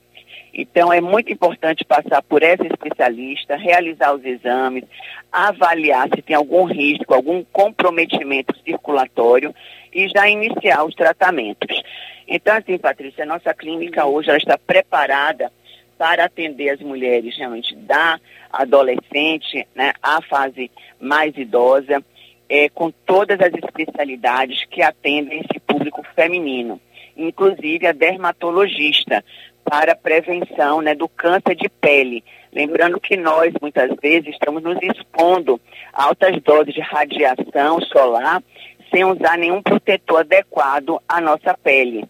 Então, 0.53 0.91
é 0.91 0.99
muito 0.99 1.31
importante 1.31 1.85
passar 1.85 2.21
por 2.23 2.41
essa 2.41 2.65
especialista, 2.65 3.55
realizar 3.55 4.13
os 4.13 4.25
exames, 4.25 4.85
avaliar 5.31 6.09
se 6.15 6.21
tem 6.21 6.35
algum 6.35 6.65
risco, 6.65 7.13
algum 7.13 7.43
comprometimento 7.51 8.57
circulatório 8.63 9.53
e 9.93 10.07
já 10.07 10.27
iniciar 10.27 10.83
os 10.83 10.95
tratamentos. 10.95 11.81
Então, 12.27 12.55
assim, 12.55 12.77
Patrícia, 12.77 13.23
a 13.23 13.27
nossa 13.27 13.53
clínica 13.53 14.05
hoje 14.05 14.31
está 14.35 14.57
preparada 14.57 15.51
para 15.97 16.25
atender 16.25 16.69
as 16.69 16.79
mulheres 16.79 17.35
realmente 17.37 17.75
da 17.75 18.19
adolescente, 18.51 19.67
né, 19.75 19.93
à 20.01 20.21
fase 20.21 20.71
mais 20.99 21.35
idosa, 21.37 22.03
é, 22.49 22.69
com 22.69 22.91
todas 23.05 23.39
as 23.39 23.53
especialidades 23.53 24.63
que 24.65 24.81
atendem 24.81 25.39
esse 25.41 25.59
público 25.59 26.01
feminino, 26.15 26.79
inclusive 27.15 27.87
a 27.87 27.91
dermatologista, 27.91 29.23
para 29.63 29.95
prevenção 29.95 30.81
né, 30.81 30.95
do 30.95 31.09
câncer 31.09 31.55
de 31.55 31.67
pele. 31.67 32.23
Lembrando 32.53 33.01
que 33.01 33.17
nós, 33.17 33.53
muitas 33.61 33.91
vezes, 34.01 34.29
estamos 34.29 34.63
nos 34.63 34.77
expondo 34.81 35.59
a 35.93 36.05
altas 36.05 36.41
doses 36.41 36.73
de 36.73 36.79
radiação 36.79 37.81
solar 37.81 38.41
sem 38.89 39.03
usar 39.03 39.37
nenhum 39.37 39.61
protetor 39.61 40.21
adequado 40.21 41.01
à 41.07 41.19
nossa 41.19 41.53
pele. 41.61 42.05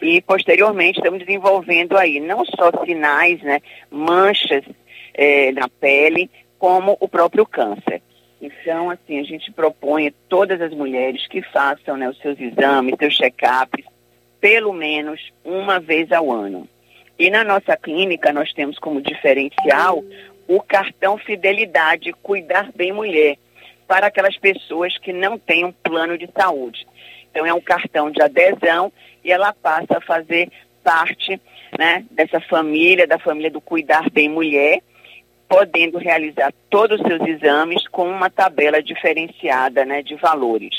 E, 0.00 0.20
posteriormente, 0.20 0.98
estamos 0.98 1.20
desenvolvendo 1.20 1.96
aí 1.96 2.20
não 2.20 2.44
só 2.44 2.70
sinais, 2.84 3.40
né, 3.42 3.60
manchas 3.90 4.64
é, 5.14 5.52
na 5.52 5.68
pele, 5.68 6.30
como 6.58 6.96
o 7.00 7.08
próprio 7.08 7.46
câncer. 7.46 8.02
Então, 8.40 8.90
assim, 8.90 9.18
a 9.18 9.22
gente 9.22 9.50
propõe 9.50 10.08
a 10.08 10.12
todas 10.28 10.60
as 10.60 10.72
mulheres 10.72 11.26
que 11.26 11.40
façam 11.42 11.96
né, 11.96 12.08
os 12.08 12.18
seus 12.18 12.38
exames, 12.38 12.94
seus 12.98 13.16
check-ups, 13.16 13.84
pelo 14.40 14.72
menos 14.72 15.32
uma 15.44 15.80
vez 15.80 16.12
ao 16.12 16.30
ano. 16.30 16.68
E 17.18 17.30
na 17.30 17.42
nossa 17.42 17.76
clínica 17.76 18.32
nós 18.32 18.52
temos 18.52 18.78
como 18.78 19.00
diferencial 19.00 20.04
o 20.46 20.60
cartão 20.60 21.16
Fidelidade 21.16 22.12
Cuidar 22.22 22.70
Bem 22.74 22.92
Mulher 22.92 23.38
para 23.88 24.08
aquelas 24.08 24.36
pessoas 24.36 24.96
que 24.98 25.12
não 25.12 25.38
têm 25.38 25.64
um 25.64 25.72
plano 25.72 26.18
de 26.18 26.28
saúde. 26.36 26.86
Então 27.30 27.46
é 27.46 27.54
um 27.54 27.60
cartão 27.60 28.10
de 28.10 28.22
adesão 28.22 28.92
e 29.26 29.32
ela 29.32 29.52
passa 29.52 29.98
a 29.98 30.00
fazer 30.00 30.48
parte 30.84 31.40
né, 31.76 32.04
dessa 32.12 32.40
família, 32.40 33.08
da 33.08 33.18
família 33.18 33.50
do 33.50 33.60
Cuidar 33.60 34.08
Bem 34.08 34.28
Mulher, 34.28 34.80
podendo 35.48 35.98
realizar 35.98 36.54
todos 36.70 37.00
os 37.00 37.06
seus 37.06 37.28
exames 37.28 37.86
com 37.88 38.08
uma 38.08 38.30
tabela 38.30 38.80
diferenciada 38.80 39.84
né, 39.84 40.00
de 40.00 40.14
valores. 40.14 40.74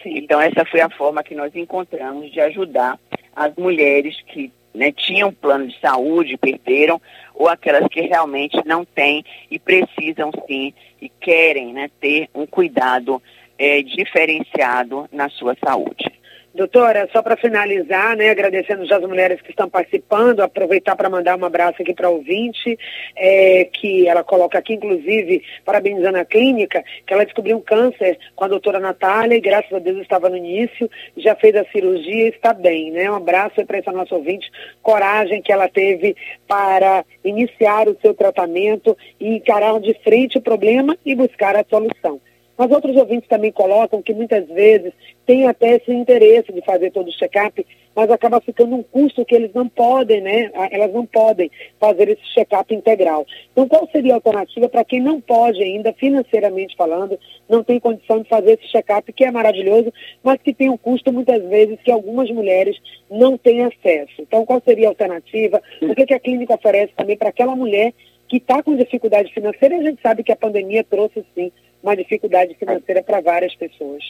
Sim. 0.00 0.16
Então 0.16 0.40
essa 0.40 0.64
foi 0.64 0.80
a 0.80 0.88
forma 0.88 1.24
que 1.24 1.34
nós 1.34 1.54
encontramos 1.56 2.30
de 2.30 2.40
ajudar 2.40 2.98
as 3.34 3.54
mulheres 3.56 4.16
que 4.28 4.52
né, 4.72 4.92
tinham 4.92 5.32
plano 5.32 5.66
de 5.66 5.78
saúde, 5.80 6.36
perderam, 6.36 7.02
ou 7.34 7.48
aquelas 7.48 7.88
que 7.88 8.00
realmente 8.02 8.56
não 8.64 8.84
têm 8.84 9.24
e 9.50 9.58
precisam 9.58 10.30
sim 10.46 10.72
e 11.02 11.08
querem 11.08 11.72
né, 11.72 11.90
ter 12.00 12.28
um 12.32 12.46
cuidado 12.46 13.20
é, 13.58 13.82
diferenciado 13.82 15.08
na 15.10 15.28
sua 15.28 15.56
saúde. 15.64 16.17
Doutora, 16.58 17.08
só 17.12 17.22
para 17.22 17.36
finalizar, 17.36 18.16
né, 18.16 18.30
agradecendo 18.30 18.84
já 18.84 18.96
as 18.96 19.04
mulheres 19.04 19.40
que 19.40 19.50
estão 19.50 19.70
participando, 19.70 20.40
aproveitar 20.40 20.96
para 20.96 21.08
mandar 21.08 21.38
um 21.38 21.44
abraço 21.44 21.80
aqui 21.80 21.94
para 21.94 22.08
a 22.08 22.10
ouvinte, 22.10 22.76
é, 23.16 23.64
que 23.66 24.08
ela 24.08 24.24
coloca 24.24 24.58
aqui, 24.58 24.74
inclusive, 24.74 25.40
parabenizando 25.64 26.18
a 26.18 26.24
clínica, 26.24 26.82
que 27.06 27.14
ela 27.14 27.24
descobriu 27.24 27.58
um 27.58 27.60
câncer 27.60 28.18
com 28.34 28.42
a 28.42 28.48
doutora 28.48 28.80
Natália 28.80 29.36
e 29.36 29.40
graças 29.40 29.72
a 29.72 29.78
Deus 29.78 29.98
estava 29.98 30.28
no 30.28 30.36
início, 30.36 30.90
já 31.16 31.36
fez 31.36 31.54
a 31.54 31.64
cirurgia 31.66 32.24
e 32.24 32.30
está 32.30 32.52
bem, 32.52 32.90
né? 32.90 33.08
Um 33.08 33.14
abraço 33.14 33.64
para 33.64 33.78
essa 33.78 33.92
nossa 33.92 34.16
ouvinte, 34.16 34.50
coragem 34.82 35.40
que 35.40 35.52
ela 35.52 35.68
teve 35.68 36.16
para 36.48 37.04
iniciar 37.24 37.86
o 37.86 37.96
seu 38.02 38.12
tratamento 38.14 38.98
e 39.20 39.36
encarar 39.36 39.78
de 39.78 39.94
frente 40.02 40.38
o 40.38 40.42
problema 40.42 40.98
e 41.06 41.14
buscar 41.14 41.54
a 41.54 41.64
solução. 41.70 42.20
Mas 42.58 42.72
outros 42.72 42.96
ouvintes 42.96 43.28
também 43.28 43.52
colocam 43.52 44.02
que 44.02 44.12
muitas 44.12 44.46
vezes 44.48 44.92
tem 45.24 45.46
até 45.46 45.76
esse 45.76 45.92
interesse 45.92 46.52
de 46.52 46.60
fazer 46.62 46.90
todo 46.90 47.06
o 47.06 47.12
check-up, 47.12 47.64
mas 47.94 48.10
acaba 48.10 48.40
ficando 48.40 48.74
um 48.74 48.82
custo 48.82 49.24
que 49.24 49.34
eles 49.34 49.52
não 49.54 49.68
podem, 49.68 50.20
né? 50.20 50.50
Elas 50.72 50.92
não 50.92 51.06
podem 51.06 51.50
fazer 51.78 52.08
esse 52.08 52.22
check-up 52.34 52.74
integral. 52.74 53.24
Então, 53.52 53.68
qual 53.68 53.88
seria 53.92 54.12
a 54.12 54.16
alternativa 54.16 54.68
para 54.68 54.84
quem 54.84 55.00
não 55.00 55.20
pode 55.20 55.62
ainda, 55.62 55.92
financeiramente 55.92 56.76
falando, 56.76 57.18
não 57.48 57.62
tem 57.62 57.78
condição 57.78 58.22
de 58.22 58.28
fazer 58.28 58.52
esse 58.52 58.68
check-up, 58.72 59.12
que 59.12 59.24
é 59.24 59.30
maravilhoso, 59.30 59.92
mas 60.22 60.42
que 60.42 60.52
tem 60.52 60.68
um 60.68 60.76
custo 60.76 61.12
muitas 61.12 61.42
vezes 61.44 61.78
que 61.84 61.92
algumas 61.92 62.28
mulheres 62.30 62.76
não 63.08 63.38
têm 63.38 63.64
acesso. 63.64 64.20
Então, 64.20 64.44
qual 64.44 64.60
seria 64.64 64.86
a 64.86 64.90
alternativa? 64.90 65.62
O 65.80 65.94
que, 65.94 66.06
que 66.06 66.14
a 66.14 66.20
clínica 66.20 66.54
oferece 66.54 66.92
também 66.96 67.16
para 67.16 67.28
aquela 67.28 67.54
mulher 67.54 67.92
que 68.28 68.38
está 68.38 68.62
com 68.62 68.76
dificuldade 68.76 69.32
financeira? 69.32 69.76
A 69.76 69.82
gente 69.82 70.02
sabe 70.02 70.24
que 70.24 70.32
a 70.32 70.36
pandemia 70.36 70.82
trouxe, 70.82 71.24
sim, 71.34 71.52
uma 71.82 71.96
dificuldade 71.96 72.54
financeira 72.54 73.02
para 73.02 73.20
várias 73.20 73.54
pessoas. 73.54 74.02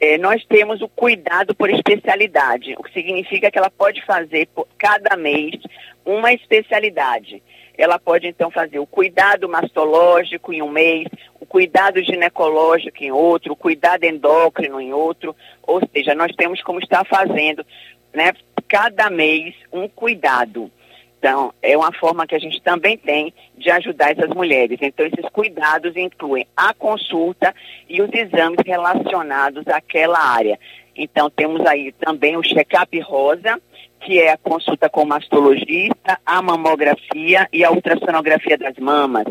É, 0.00 0.16
nós 0.16 0.42
temos 0.46 0.80
o 0.80 0.88
cuidado 0.88 1.54
por 1.54 1.68
especialidade, 1.68 2.74
o 2.78 2.82
que 2.82 2.92
significa 2.92 3.50
que 3.50 3.58
ela 3.58 3.70
pode 3.70 4.04
fazer 4.06 4.48
por 4.54 4.66
cada 4.78 5.14
mês 5.14 5.52
uma 6.06 6.32
especialidade. 6.32 7.42
Ela 7.76 7.98
pode 7.98 8.26
então 8.26 8.50
fazer 8.50 8.78
o 8.78 8.86
cuidado 8.86 9.48
mastológico 9.48 10.52
em 10.52 10.62
um 10.62 10.70
mês, 10.70 11.06
o 11.38 11.46
cuidado 11.46 12.02
ginecológico 12.02 13.02
em 13.02 13.10
outro, 13.10 13.52
o 13.52 13.56
cuidado 13.56 14.04
endócrino 14.04 14.80
em 14.80 14.92
outro, 14.92 15.36
ou 15.62 15.80
seja, 15.92 16.14
nós 16.14 16.34
temos 16.34 16.62
como 16.62 16.78
estar 16.78 17.04
fazendo, 17.04 17.64
né, 18.12 18.32
cada 18.68 19.10
mês 19.10 19.54
um 19.72 19.86
cuidado. 19.88 20.70
Então, 21.20 21.52
é 21.60 21.76
uma 21.76 21.92
forma 21.92 22.26
que 22.26 22.34
a 22.34 22.38
gente 22.38 22.62
também 22.62 22.96
tem 22.96 23.34
de 23.54 23.70
ajudar 23.70 24.10
essas 24.10 24.30
mulheres. 24.30 24.78
Então, 24.80 25.04
esses 25.04 25.28
cuidados 25.30 25.94
incluem 25.94 26.46
a 26.56 26.72
consulta 26.72 27.54
e 27.86 28.00
os 28.00 28.08
exames 28.10 28.60
relacionados 28.64 29.68
àquela 29.68 30.18
área. 30.18 30.58
Então, 30.96 31.28
temos 31.28 31.64
aí 31.66 31.92
também 31.92 32.38
o 32.38 32.42
check-up 32.42 32.98
rosa, 33.00 33.60
que 34.00 34.18
é 34.18 34.32
a 34.32 34.38
consulta 34.38 34.88
com 34.88 35.02
o 35.02 35.06
mastologista, 35.06 36.18
a 36.24 36.40
mamografia 36.40 37.46
e 37.52 37.62
a 37.62 37.70
ultrassonografia 37.70 38.56
das 38.56 38.76
mamas. 38.78 39.26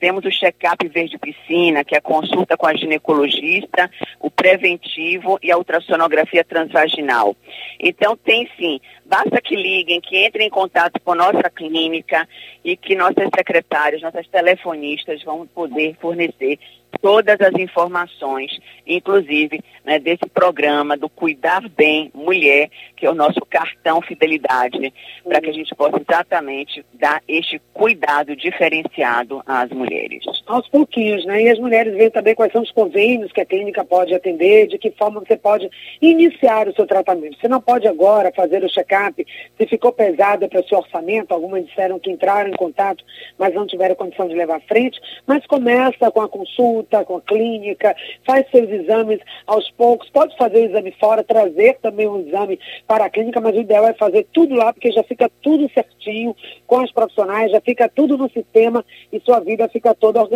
Temos 0.00 0.24
o 0.24 0.30
check-up 0.30 0.88
verde 0.88 1.18
piscina, 1.18 1.84
que 1.84 1.94
é 1.94 1.98
a 1.98 2.02
consulta 2.02 2.56
com 2.56 2.66
a 2.66 2.74
ginecologista, 2.74 3.90
o 4.20 4.30
preventivo 4.30 5.38
e 5.42 5.50
a 5.50 5.56
ultrassonografia 5.56 6.44
transvaginal. 6.44 7.36
Então, 7.78 8.16
tem 8.16 8.48
sim. 8.58 8.80
Basta 9.08 9.40
que 9.40 9.54
liguem, 9.54 10.00
que 10.00 10.26
entrem 10.26 10.48
em 10.48 10.50
contato 10.50 11.00
com 11.00 11.12
a 11.12 11.16
nossa 11.16 11.48
clínica 11.48 12.28
e 12.64 12.76
que 12.76 12.96
nossas 12.96 13.28
secretárias, 13.34 14.02
nossas 14.02 14.26
telefonistas 14.26 15.22
vão 15.22 15.46
poder 15.46 15.96
fornecer 16.00 16.58
todas 17.00 17.40
as 17.40 17.54
informações, 17.54 18.58
inclusive 18.86 19.60
né, 19.84 19.98
desse 19.98 20.26
programa 20.32 20.96
do 20.96 21.08
Cuidar 21.08 21.68
Bem 21.68 22.10
Mulher, 22.14 22.68
que 22.96 23.06
é 23.06 23.10
o 23.10 23.14
nosso 23.14 23.40
cartão 23.48 24.00
fidelidade, 24.00 24.92
para 25.22 25.40
que 25.40 25.50
a 25.50 25.52
gente 25.52 25.74
possa 25.74 26.00
exatamente 26.00 26.84
dar 26.94 27.22
este 27.28 27.60
cuidado 27.72 28.34
diferenciado 28.34 29.42
às 29.46 29.70
mulheres. 29.70 30.24
Aos 30.46 30.68
pouquinhos, 30.68 31.26
né? 31.26 31.42
E 31.42 31.50
as 31.50 31.58
mulheres 31.58 31.92
veem 31.94 32.08
também 32.08 32.32
quais 32.32 32.52
são 32.52 32.62
os 32.62 32.70
convênios 32.70 33.32
que 33.32 33.40
a 33.40 33.44
clínica 33.44 33.84
pode 33.84 34.14
atender, 34.14 34.68
de 34.68 34.78
que 34.78 34.92
forma 34.92 35.20
você 35.20 35.36
pode 35.36 35.68
iniciar 36.00 36.68
o 36.68 36.72
seu 36.72 36.86
tratamento. 36.86 37.36
Você 37.40 37.48
não 37.48 37.60
pode 37.60 37.88
agora 37.88 38.32
fazer 38.32 38.62
o 38.62 38.68
check-up, 38.68 39.26
se 39.58 39.66
ficou 39.66 39.90
pesado 39.90 40.48
para 40.48 40.60
o 40.60 40.68
seu 40.68 40.78
orçamento, 40.78 41.32
algumas 41.32 41.66
disseram 41.66 41.98
que 41.98 42.12
entraram 42.12 42.48
em 42.50 42.56
contato, 42.56 43.04
mas 43.36 43.52
não 43.54 43.66
tiveram 43.66 43.96
condição 43.96 44.28
de 44.28 44.36
levar 44.36 44.58
à 44.58 44.60
frente, 44.60 45.00
mas 45.26 45.44
começa 45.46 46.12
com 46.12 46.20
a 46.20 46.28
consulta, 46.28 47.04
com 47.04 47.16
a 47.16 47.20
clínica, 47.20 47.96
faz 48.24 48.48
seus 48.52 48.70
exames 48.70 49.18
aos 49.48 49.68
poucos, 49.72 50.08
pode 50.10 50.36
fazer 50.36 50.58
o 50.58 50.70
exame 50.70 50.92
fora, 50.92 51.24
trazer 51.24 51.78
também 51.82 52.06
um 52.06 52.20
exame 52.20 52.60
para 52.86 53.06
a 53.06 53.10
clínica, 53.10 53.40
mas 53.40 53.56
o 53.56 53.60
ideal 53.60 53.88
é 53.88 53.94
fazer 53.94 54.24
tudo 54.32 54.54
lá, 54.54 54.72
porque 54.72 54.92
já 54.92 55.02
fica 55.02 55.28
tudo 55.42 55.68
certinho 55.74 56.36
com 56.68 56.84
os 56.84 56.92
profissionais, 56.92 57.50
já 57.50 57.60
fica 57.60 57.88
tudo 57.88 58.16
no 58.16 58.30
sistema 58.30 58.84
e 59.12 59.18
sua 59.18 59.40
vida 59.40 59.68
fica 59.68 59.92
toda 59.92 60.20
organizada. 60.20 60.35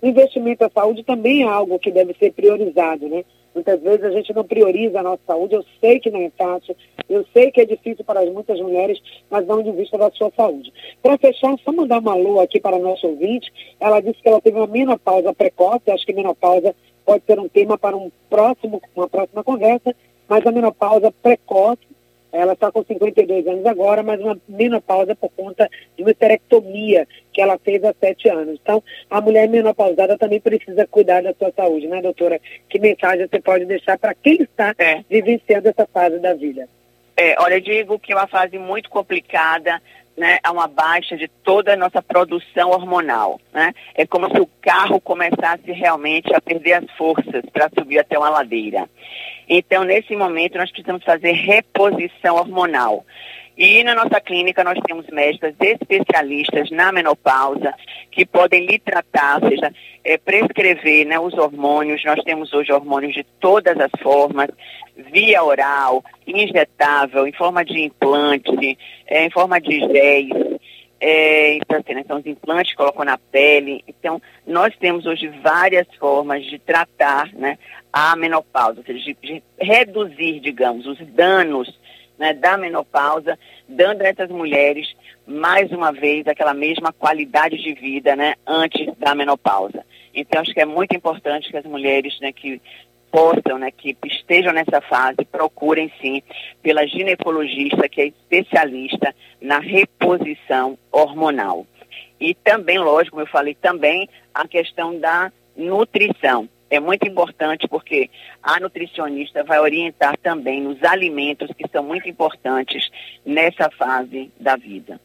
O 0.00 0.06
investimento 0.06 0.64
à 0.64 0.70
saúde 0.70 1.02
também 1.04 1.42
é 1.42 1.46
algo 1.46 1.78
que 1.78 1.90
deve 1.90 2.14
ser 2.14 2.32
priorizado, 2.32 3.08
né? 3.08 3.24
Muitas 3.54 3.80
vezes 3.82 4.04
a 4.04 4.10
gente 4.10 4.32
não 4.32 4.44
prioriza 4.44 5.00
a 5.00 5.02
nossa 5.02 5.20
saúde. 5.26 5.54
Eu 5.54 5.64
sei 5.80 6.00
que 6.00 6.10
não 6.10 6.20
é 6.20 6.30
fácil, 6.30 6.74
eu 7.08 7.24
sei 7.32 7.50
que 7.50 7.60
é 7.60 7.66
difícil 7.66 8.04
para 8.04 8.24
muitas 8.30 8.58
mulheres, 8.60 8.98
mas 9.30 9.46
não 9.46 9.62
de 9.62 9.70
vista 9.72 9.98
da 9.98 10.10
sua 10.10 10.30
saúde. 10.34 10.72
Para 11.02 11.18
fechar, 11.18 11.54
só 11.62 11.72
mandar 11.72 11.98
uma 11.98 12.12
alô 12.12 12.40
aqui 12.40 12.58
para 12.58 12.76
a 12.76 12.80
nossa 12.80 13.06
ouvinte. 13.06 13.52
Ela 13.78 14.00
disse 14.00 14.22
que 14.22 14.28
ela 14.28 14.40
teve 14.40 14.56
uma 14.56 14.66
menopausa 14.66 15.34
precoce. 15.34 15.90
Acho 15.90 16.06
que 16.06 16.14
menopausa 16.14 16.74
pode 17.04 17.24
ser 17.26 17.38
um 17.38 17.48
tema 17.48 17.76
para 17.76 17.96
um 17.96 18.10
próximo, 18.30 18.80
uma 18.96 19.08
próxima 19.08 19.44
conversa, 19.44 19.94
mas 20.28 20.46
a 20.46 20.52
menopausa 20.52 21.12
precoce 21.22 21.92
ela 22.32 22.54
está 22.54 22.72
com 22.72 22.82
52 22.82 23.46
anos 23.46 23.66
agora, 23.66 24.02
mas 24.02 24.20
uma 24.20 24.38
menopausa 24.48 25.14
por 25.14 25.30
conta 25.30 25.68
de 25.96 26.02
uma 26.02 26.10
histerectomia 26.10 27.06
que 27.32 27.40
ela 27.40 27.58
fez 27.58 27.84
há 27.84 27.94
sete 28.00 28.28
anos. 28.28 28.58
Então, 28.62 28.82
a 29.10 29.20
mulher 29.20 29.48
menopausada 29.48 30.16
também 30.16 30.40
precisa 30.40 30.86
cuidar 30.86 31.22
da 31.22 31.34
sua 31.34 31.52
saúde, 31.52 31.86
né, 31.86 32.00
doutora? 32.00 32.40
Que 32.68 32.78
mensagem 32.78 33.28
você 33.28 33.40
pode 33.40 33.66
deixar 33.66 33.98
para 33.98 34.14
quem 34.14 34.42
está 34.42 34.74
é. 34.78 35.04
vivenciando 35.08 35.68
essa 35.68 35.86
fase 35.86 36.18
da 36.18 36.32
vida? 36.32 36.68
É, 37.16 37.34
olha, 37.38 37.54
eu 37.54 37.60
digo 37.60 37.98
que 37.98 38.12
é 38.12 38.16
uma 38.16 38.26
fase 38.26 38.58
muito 38.58 38.88
complicada, 38.88 39.80
né, 40.16 40.38
a 40.42 40.52
uma 40.52 40.66
baixa 40.66 41.16
de 41.16 41.28
toda 41.28 41.72
a 41.72 41.76
nossa 41.76 42.02
produção 42.02 42.70
hormonal. 42.70 43.40
Né? 43.52 43.72
É 43.94 44.06
como 44.06 44.30
se 44.30 44.40
o 44.40 44.48
carro 44.60 45.00
começasse 45.00 45.72
realmente 45.72 46.34
a 46.34 46.40
perder 46.40 46.74
as 46.74 46.90
forças 46.92 47.44
para 47.52 47.70
subir 47.76 47.98
até 47.98 48.18
uma 48.18 48.30
ladeira. 48.30 48.88
Então, 49.48 49.84
nesse 49.84 50.14
momento, 50.16 50.58
nós 50.58 50.70
precisamos 50.70 51.04
fazer 51.04 51.32
reposição 51.32 52.36
hormonal. 52.36 53.04
E 53.56 53.84
na 53.84 53.94
nossa 53.94 54.20
clínica 54.20 54.64
nós 54.64 54.78
temos 54.86 55.06
médicas 55.08 55.54
especialistas 55.60 56.70
na 56.70 56.90
menopausa 56.90 57.74
que 58.10 58.24
podem 58.24 58.64
lhe 58.64 58.78
tratar, 58.78 59.42
ou 59.42 59.48
seja, 59.48 59.72
é, 60.04 60.16
prescrever 60.16 61.06
né, 61.06 61.18
os 61.18 61.34
hormônios. 61.34 62.02
Nós 62.04 62.22
temos 62.24 62.52
hoje 62.52 62.72
hormônios 62.72 63.14
de 63.14 63.24
todas 63.40 63.78
as 63.78 63.90
formas, 64.02 64.48
via 65.12 65.42
oral, 65.44 66.02
injetável, 66.26 67.26
em 67.26 67.32
forma 67.32 67.64
de 67.64 67.80
implante, 67.80 68.78
é, 69.06 69.26
em 69.26 69.30
forma 69.30 69.60
de 69.60 69.80
géis. 69.80 70.30
É, 71.04 71.54
então, 71.54 71.78
assim, 71.78 71.94
né, 71.94 72.04
os 72.08 72.26
implantes 72.26 72.74
colocam 72.74 73.04
na 73.04 73.18
pele. 73.18 73.84
Então, 73.88 74.22
nós 74.46 74.74
temos 74.76 75.04
hoje 75.04 75.28
várias 75.42 75.86
formas 75.98 76.44
de 76.44 76.58
tratar 76.58 77.30
né, 77.34 77.58
a 77.92 78.14
menopausa, 78.16 78.78
ou 78.78 78.84
seja, 78.84 78.98
de, 79.00 79.16
de 79.20 79.42
reduzir, 79.60 80.40
digamos, 80.40 80.86
os 80.86 80.98
danos 81.08 81.68
né, 82.22 82.32
da 82.32 82.56
menopausa, 82.56 83.36
dando 83.68 84.02
a 84.02 84.06
essas 84.06 84.30
mulheres, 84.30 84.94
mais 85.26 85.72
uma 85.72 85.90
vez, 85.90 86.24
aquela 86.28 86.54
mesma 86.54 86.92
qualidade 86.92 87.56
de 87.60 87.74
vida 87.74 88.14
né, 88.14 88.36
antes 88.46 88.96
da 88.96 89.12
menopausa. 89.12 89.84
Então, 90.14 90.40
acho 90.40 90.54
que 90.54 90.60
é 90.60 90.64
muito 90.64 90.94
importante 90.94 91.50
que 91.50 91.56
as 91.56 91.64
mulheres 91.64 92.16
né, 92.20 92.32
que 92.32 92.62
possam, 93.10 93.58
né, 93.58 93.72
que 93.72 93.96
estejam 94.06 94.52
nessa 94.52 94.80
fase, 94.80 95.24
procurem 95.32 95.92
sim 96.00 96.22
pela 96.62 96.86
ginecologista, 96.86 97.88
que 97.88 98.00
é 98.00 98.06
especialista 98.06 99.12
na 99.40 99.58
reposição 99.58 100.78
hormonal. 100.92 101.66
E 102.20 102.34
também, 102.34 102.78
lógico, 102.78 103.16
como 103.16 103.22
eu 103.22 103.30
falei, 103.32 103.56
também 103.56 104.08
a 104.32 104.46
questão 104.46 104.96
da 104.96 105.32
nutrição. 105.56 106.48
É 106.72 106.80
muito 106.80 107.06
importante 107.06 107.68
porque 107.68 108.08
a 108.42 108.58
nutricionista 108.58 109.44
vai 109.44 109.60
orientar 109.60 110.16
também 110.16 110.62
nos 110.62 110.82
alimentos 110.82 111.50
que 111.54 111.68
são 111.70 111.82
muito 111.82 112.08
importantes 112.08 112.88
nessa 113.26 113.68
fase 113.68 114.32
da 114.40 114.56
vida. 114.56 114.98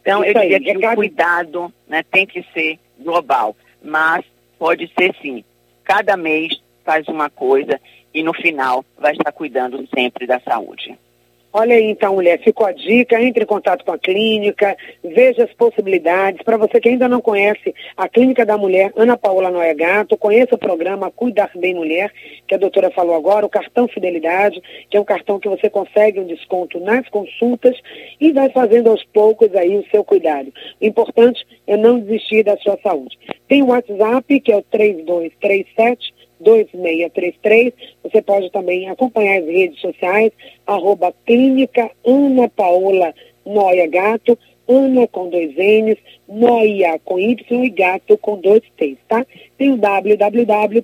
Então, 0.00 0.24
Isso 0.24 0.38
eu 0.38 0.40
diria 0.40 0.72
aí, 0.72 0.80
que 0.80 0.86
o 0.86 0.94
cuidado 0.94 1.74
né, 1.86 2.02
tem 2.02 2.26
que 2.26 2.42
ser 2.54 2.78
global, 2.98 3.54
mas 3.84 4.24
pode 4.58 4.90
ser 4.98 5.14
sim. 5.20 5.44
Cada 5.84 6.16
mês 6.16 6.62
faz 6.82 7.06
uma 7.08 7.28
coisa 7.28 7.78
e 8.14 8.22
no 8.22 8.32
final 8.32 8.82
vai 8.96 9.12
estar 9.12 9.32
cuidando 9.32 9.86
sempre 9.94 10.26
da 10.26 10.40
saúde. 10.40 10.98
Olha 11.54 11.76
aí 11.76 11.84
então, 11.84 12.14
mulher, 12.14 12.40
ficou 12.40 12.66
a 12.66 12.72
dica, 12.72 13.20
entre 13.20 13.44
em 13.44 13.46
contato 13.46 13.84
com 13.84 13.92
a 13.92 13.98
clínica, 13.98 14.74
veja 15.04 15.44
as 15.44 15.52
possibilidades. 15.52 16.40
Para 16.42 16.56
você 16.56 16.80
que 16.80 16.88
ainda 16.88 17.06
não 17.06 17.20
conhece 17.20 17.74
a 17.94 18.08
Clínica 18.08 18.46
da 18.46 18.56
Mulher, 18.56 18.90
Ana 18.96 19.18
Paula 19.18 19.50
Noia 19.50 19.74
Gato, 19.74 20.16
conheça 20.16 20.54
o 20.54 20.58
programa 20.58 21.10
Cuidar 21.10 21.50
Bem 21.54 21.74
Mulher, 21.74 22.10
que 22.48 22.54
a 22.54 22.58
doutora 22.58 22.90
falou 22.90 23.14
agora, 23.14 23.44
o 23.44 23.50
cartão 23.50 23.86
Fidelidade, 23.86 24.62
que 24.88 24.96
é 24.96 25.00
um 25.00 25.04
cartão 25.04 25.38
que 25.38 25.48
você 25.48 25.68
consegue 25.68 26.20
um 26.20 26.26
desconto 26.26 26.80
nas 26.80 27.06
consultas 27.10 27.76
e 28.18 28.32
vai 28.32 28.48
fazendo 28.48 28.88
aos 28.88 29.04
poucos 29.04 29.54
aí 29.54 29.76
o 29.76 29.84
seu 29.90 30.02
cuidado. 30.02 30.50
O 30.80 30.86
importante 30.86 31.46
é 31.66 31.76
não 31.76 32.00
desistir 32.00 32.44
da 32.44 32.56
sua 32.56 32.78
saúde. 32.82 33.18
Tem 33.46 33.62
o 33.62 33.66
WhatsApp, 33.66 34.40
que 34.40 34.50
é 34.50 34.56
o 34.56 34.62
3237 34.62 36.14
2633. 36.42 37.72
Você 38.02 38.22
pode 38.22 38.50
também 38.50 38.88
acompanhar 38.88 39.40
as 39.40 39.46
redes 39.46 39.80
sociais, 39.80 40.32
arroba 40.66 41.14
clínica 41.24 41.90
Ana 42.04 42.48
Paola 42.48 43.14
Noia 43.44 43.86
Gato, 43.86 44.38
Ana 44.68 45.06
com 45.08 45.28
dois 45.28 45.54
N's, 45.56 45.98
Noia 46.28 46.98
com 47.04 47.18
Y 47.18 47.64
e 47.64 47.70
Gato 47.70 48.16
com 48.18 48.38
dois 48.38 48.62
T's, 48.76 48.98
tá? 49.08 49.26
Tem 49.58 49.72
o 49.72 49.76
www.apng.com.br. 49.76 50.82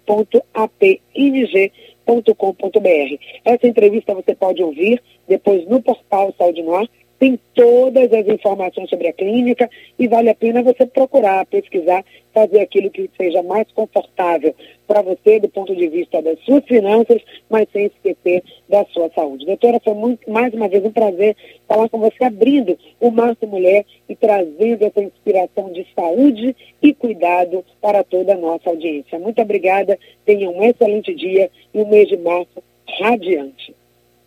Essa 3.44 3.66
entrevista 3.66 4.14
você 4.14 4.34
pode 4.34 4.62
ouvir 4.62 5.02
depois 5.28 5.66
no 5.68 5.82
portal 5.82 6.34
Saúde 6.36 6.62
Noir 6.62 6.88
tem 7.18 7.38
todas 7.54 8.12
as 8.12 8.26
informações 8.28 8.88
sobre 8.88 9.08
a 9.08 9.12
clínica 9.12 9.68
e 9.98 10.06
vale 10.06 10.30
a 10.30 10.34
pena 10.34 10.62
você 10.62 10.86
procurar, 10.86 11.44
pesquisar, 11.46 12.04
fazer 12.32 12.60
aquilo 12.60 12.90
que 12.90 13.10
seja 13.16 13.42
mais 13.42 13.66
confortável 13.72 14.54
para 14.86 15.02
você 15.02 15.40
do 15.40 15.48
ponto 15.48 15.74
de 15.74 15.88
vista 15.88 16.22
das 16.22 16.38
suas 16.40 16.64
finanças, 16.64 17.20
mas 17.50 17.68
sem 17.72 17.86
esquecer 17.86 18.42
da 18.68 18.84
sua 18.86 19.10
saúde. 19.10 19.44
Doutora, 19.46 19.80
foi 19.82 19.94
muito, 19.94 20.30
mais 20.30 20.54
uma 20.54 20.68
vez 20.68 20.84
um 20.84 20.92
prazer 20.92 21.36
falar 21.66 21.88
com 21.88 21.98
você, 21.98 22.24
abrindo 22.24 22.78
o 23.00 23.10
Março 23.10 23.46
Mulher 23.46 23.84
e 24.08 24.14
trazendo 24.14 24.84
essa 24.84 25.02
inspiração 25.02 25.72
de 25.72 25.86
saúde 25.94 26.54
e 26.80 26.94
cuidado 26.94 27.64
para 27.80 28.04
toda 28.04 28.34
a 28.34 28.38
nossa 28.38 28.70
audiência. 28.70 29.18
Muito 29.18 29.42
obrigada, 29.42 29.98
tenha 30.24 30.48
um 30.48 30.62
excelente 30.62 31.12
dia 31.14 31.50
e 31.74 31.80
um 31.80 31.88
mês 31.88 32.08
de 32.08 32.16
março 32.16 32.62
radiante. 33.00 33.74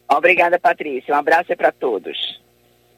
Obrigada, 0.09 0.59
Patrícia. 0.59 1.13
Um 1.13 1.17
abraço 1.17 1.55
para 1.55 1.71
todos. 1.71 2.41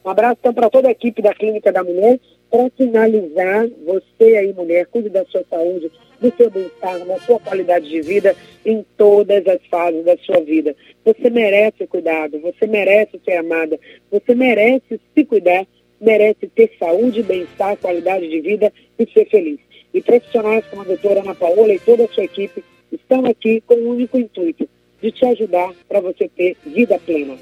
Um 0.04 0.10
abraço 0.10 0.36
então 0.40 0.52
para 0.52 0.68
toda 0.68 0.88
a 0.88 0.90
equipe 0.90 1.22
da 1.22 1.34
Clínica 1.34 1.72
da 1.72 1.82
Mulher. 1.82 2.20
Para 2.50 2.70
finalizar, 2.76 3.66
você 3.84 4.36
aí, 4.36 4.52
mulher, 4.52 4.86
cuide 4.86 5.08
da 5.08 5.24
sua 5.24 5.42
saúde, 5.48 5.90
do 6.20 6.32
seu 6.36 6.50
bem-estar, 6.50 6.98
da 7.06 7.18
sua 7.20 7.40
qualidade 7.40 7.88
de 7.88 8.00
vida 8.02 8.36
em 8.64 8.84
todas 8.96 9.46
as 9.46 9.64
fases 9.66 10.04
da 10.04 10.16
sua 10.18 10.40
vida. 10.40 10.76
Você 11.04 11.30
merece 11.30 11.86
cuidado, 11.86 12.38
você 12.38 12.66
merece 12.66 13.18
ser 13.24 13.36
amada, 13.38 13.80
você 14.10 14.34
merece 14.34 15.00
se 15.14 15.24
cuidar, 15.24 15.66
merece 16.00 16.46
ter 16.48 16.70
saúde, 16.78 17.22
bem-estar, 17.22 17.76
qualidade 17.78 18.28
de 18.28 18.40
vida 18.40 18.72
e 18.98 19.06
ser 19.10 19.24
feliz. 19.28 19.58
E 19.92 20.02
profissionais 20.02 20.64
como 20.66 20.82
a 20.82 20.84
doutora 20.84 21.20
Ana 21.20 21.34
Paola 21.34 21.72
e 21.72 21.78
toda 21.78 22.04
a 22.04 22.08
sua 22.08 22.24
equipe 22.24 22.62
estão 22.92 23.24
aqui 23.24 23.62
com 23.62 23.74
o 23.74 23.88
único 23.88 24.18
intuito 24.18 24.68
de 25.00 25.10
te 25.10 25.24
ajudar 25.24 25.72
para 25.88 26.00
você 26.00 26.28
ter 26.28 26.56
vida 26.64 26.98
plena. 26.98 27.36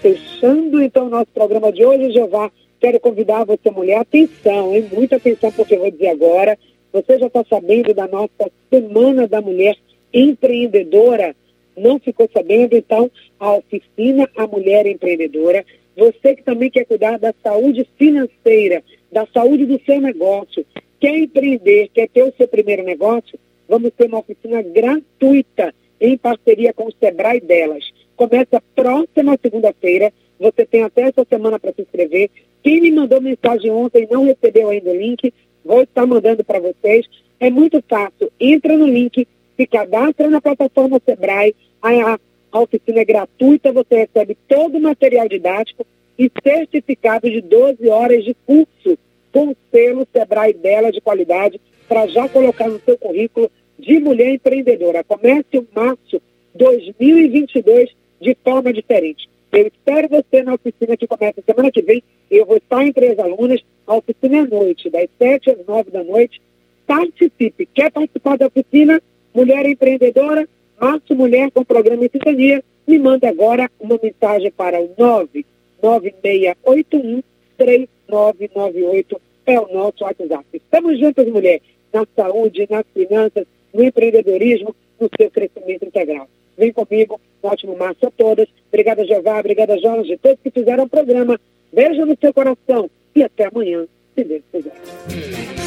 Fechando 0.00 0.82
então 0.82 1.06
o 1.06 1.10
nosso 1.10 1.28
programa 1.32 1.72
de 1.72 1.84
hoje, 1.84 2.12
Jeová, 2.12 2.50
quero 2.78 3.00
convidar 3.00 3.44
você, 3.44 3.70
mulher, 3.70 3.98
atenção, 3.98 4.74
hein? 4.74 4.88
Muita 4.92 5.16
atenção 5.16 5.50
porque 5.52 5.74
eu 5.74 5.80
vou 5.80 5.90
dizer 5.90 6.08
agora. 6.08 6.58
Você 6.92 7.18
já 7.18 7.26
está 7.26 7.44
sabendo 7.48 7.92
da 7.94 8.06
nossa 8.06 8.50
Semana 8.70 9.26
da 9.26 9.40
Mulher 9.40 9.76
Empreendedora? 10.12 11.34
Não 11.76 11.98
ficou 11.98 12.28
sabendo? 12.32 12.76
Então, 12.76 13.10
a 13.38 13.52
oficina 13.52 14.28
A 14.36 14.46
Mulher 14.46 14.86
Empreendedora. 14.86 15.64
Você 15.96 16.36
que 16.36 16.42
também 16.42 16.70
quer 16.70 16.84
cuidar 16.84 17.18
da 17.18 17.34
saúde 17.42 17.86
financeira, 17.98 18.82
da 19.10 19.26
saúde 19.32 19.64
do 19.64 19.80
seu 19.84 20.00
negócio, 20.00 20.64
quer 21.00 21.16
empreender, 21.16 21.88
quer 21.92 22.08
ter 22.08 22.22
o 22.22 22.32
seu 22.36 22.46
primeiro 22.46 22.82
negócio, 22.82 23.38
vamos 23.68 23.90
ter 23.96 24.06
uma 24.06 24.18
oficina 24.18 24.60
gratuita 24.62 25.74
em 26.00 26.16
parceria 26.18 26.72
com 26.72 26.84
o 26.84 26.94
Sebrae 27.00 27.40
delas. 27.40 27.84
Começa 28.16 28.62
próxima 28.74 29.38
segunda-feira. 29.40 30.12
Você 30.40 30.64
tem 30.64 30.82
até 30.82 31.02
essa 31.02 31.24
semana 31.28 31.58
para 31.58 31.72
se 31.72 31.82
inscrever. 31.82 32.30
Quem 32.62 32.80
me 32.80 32.90
mandou 32.90 33.20
mensagem 33.20 33.70
ontem 33.70 34.04
e 34.04 34.12
não 34.12 34.24
recebeu 34.24 34.70
ainda 34.70 34.90
o 34.90 34.96
link, 34.96 35.32
vou 35.64 35.82
estar 35.82 36.06
mandando 36.06 36.42
para 36.42 36.58
vocês. 36.58 37.06
É 37.38 37.50
muito 37.50 37.82
fácil. 37.88 38.32
Entra 38.40 38.76
no 38.76 38.86
link, 38.86 39.28
se 39.56 39.66
cadastra 39.66 40.30
na 40.30 40.40
plataforma 40.40 41.00
Sebrae. 41.04 41.54
A, 41.82 42.18
a 42.52 42.60
oficina 42.60 43.00
é 43.00 43.04
gratuita, 43.04 43.72
você 43.72 43.96
recebe 43.96 44.36
todo 44.48 44.78
o 44.78 44.80
material 44.80 45.28
didático 45.28 45.86
e 46.18 46.30
certificado 46.42 47.30
de 47.30 47.42
12 47.42 47.88
horas 47.88 48.24
de 48.24 48.34
curso 48.46 48.98
com 49.30 49.54
selo 49.70 50.08
Sebrae 50.10 50.54
dela 50.54 50.90
de 50.90 51.00
qualidade 51.00 51.60
para 51.86 52.06
já 52.06 52.26
colocar 52.28 52.68
no 52.68 52.80
seu 52.80 52.96
currículo 52.96 53.50
de 53.78 54.00
mulher 54.00 54.30
empreendedora. 54.30 55.04
Comece 55.04 55.58
o 55.58 55.66
março 55.74 56.20
2022 56.54 57.90
de 58.20 58.36
forma 58.42 58.72
diferente. 58.72 59.28
Eu 59.52 59.66
espero 59.66 60.08
você 60.08 60.42
na 60.42 60.54
oficina 60.54 60.96
que 60.96 61.06
começa 61.06 61.42
semana 61.42 61.70
que 61.70 61.82
vem. 61.82 62.02
Eu 62.30 62.44
vou 62.44 62.56
estar 62.56 62.84
entre 62.84 63.08
as 63.08 63.18
alunas. 63.18 63.60
A 63.86 63.96
oficina 63.96 64.36
é 64.36 64.40
à 64.40 64.46
noite, 64.46 64.90
das 64.90 65.08
7 65.18 65.50
às 65.50 65.66
9 65.66 65.90
da 65.90 66.04
noite. 66.04 66.40
Participe. 66.86 67.66
Quer 67.66 67.90
participar 67.90 68.36
da 68.36 68.46
oficina? 68.46 69.00
Mulher 69.34 69.66
empreendedora? 69.66 70.48
Março 70.80 71.14
Mulher 71.14 71.50
com 71.50 71.64
programa 71.64 72.04
em 72.04 72.08
sintonia. 72.08 72.62
Me 72.86 72.98
manda 72.98 73.28
agora 73.28 73.70
uma 73.80 73.98
mensagem 74.02 74.50
para 74.50 74.80
o 74.80 74.90
99681 74.98 77.22
3998. 77.56 79.20
É 79.46 79.60
o 79.60 79.72
nosso 79.72 80.04
WhatsApp. 80.04 80.44
Estamos 80.52 80.98
juntas, 80.98 81.26
mulher, 81.28 81.60
na 81.92 82.06
saúde, 82.14 82.66
nas 82.68 82.84
finanças, 82.92 83.46
no 83.72 83.82
empreendedorismo, 83.82 84.74
no 85.00 85.08
seu 85.16 85.30
crescimento 85.30 85.84
integral. 85.84 86.28
Vem 86.56 86.72
comigo, 86.72 87.20
um 87.42 87.48
ótimo 87.48 87.76
março 87.76 88.06
a 88.06 88.10
todas. 88.10 88.48
Obrigada, 88.68 89.04
Jeová, 89.04 89.40
obrigada, 89.40 89.78
Jorge, 89.78 90.18
todos 90.18 90.38
que 90.42 90.50
fizeram 90.50 90.84
o 90.84 90.88
programa. 90.88 91.38
Beijo 91.72 92.06
no 92.06 92.16
seu 92.20 92.32
coração 92.32 92.90
e 93.14 93.22
até 93.22 93.46
amanhã, 93.46 93.86
se 94.14 94.24
Deus 94.24 94.42
quiser. 94.50 95.65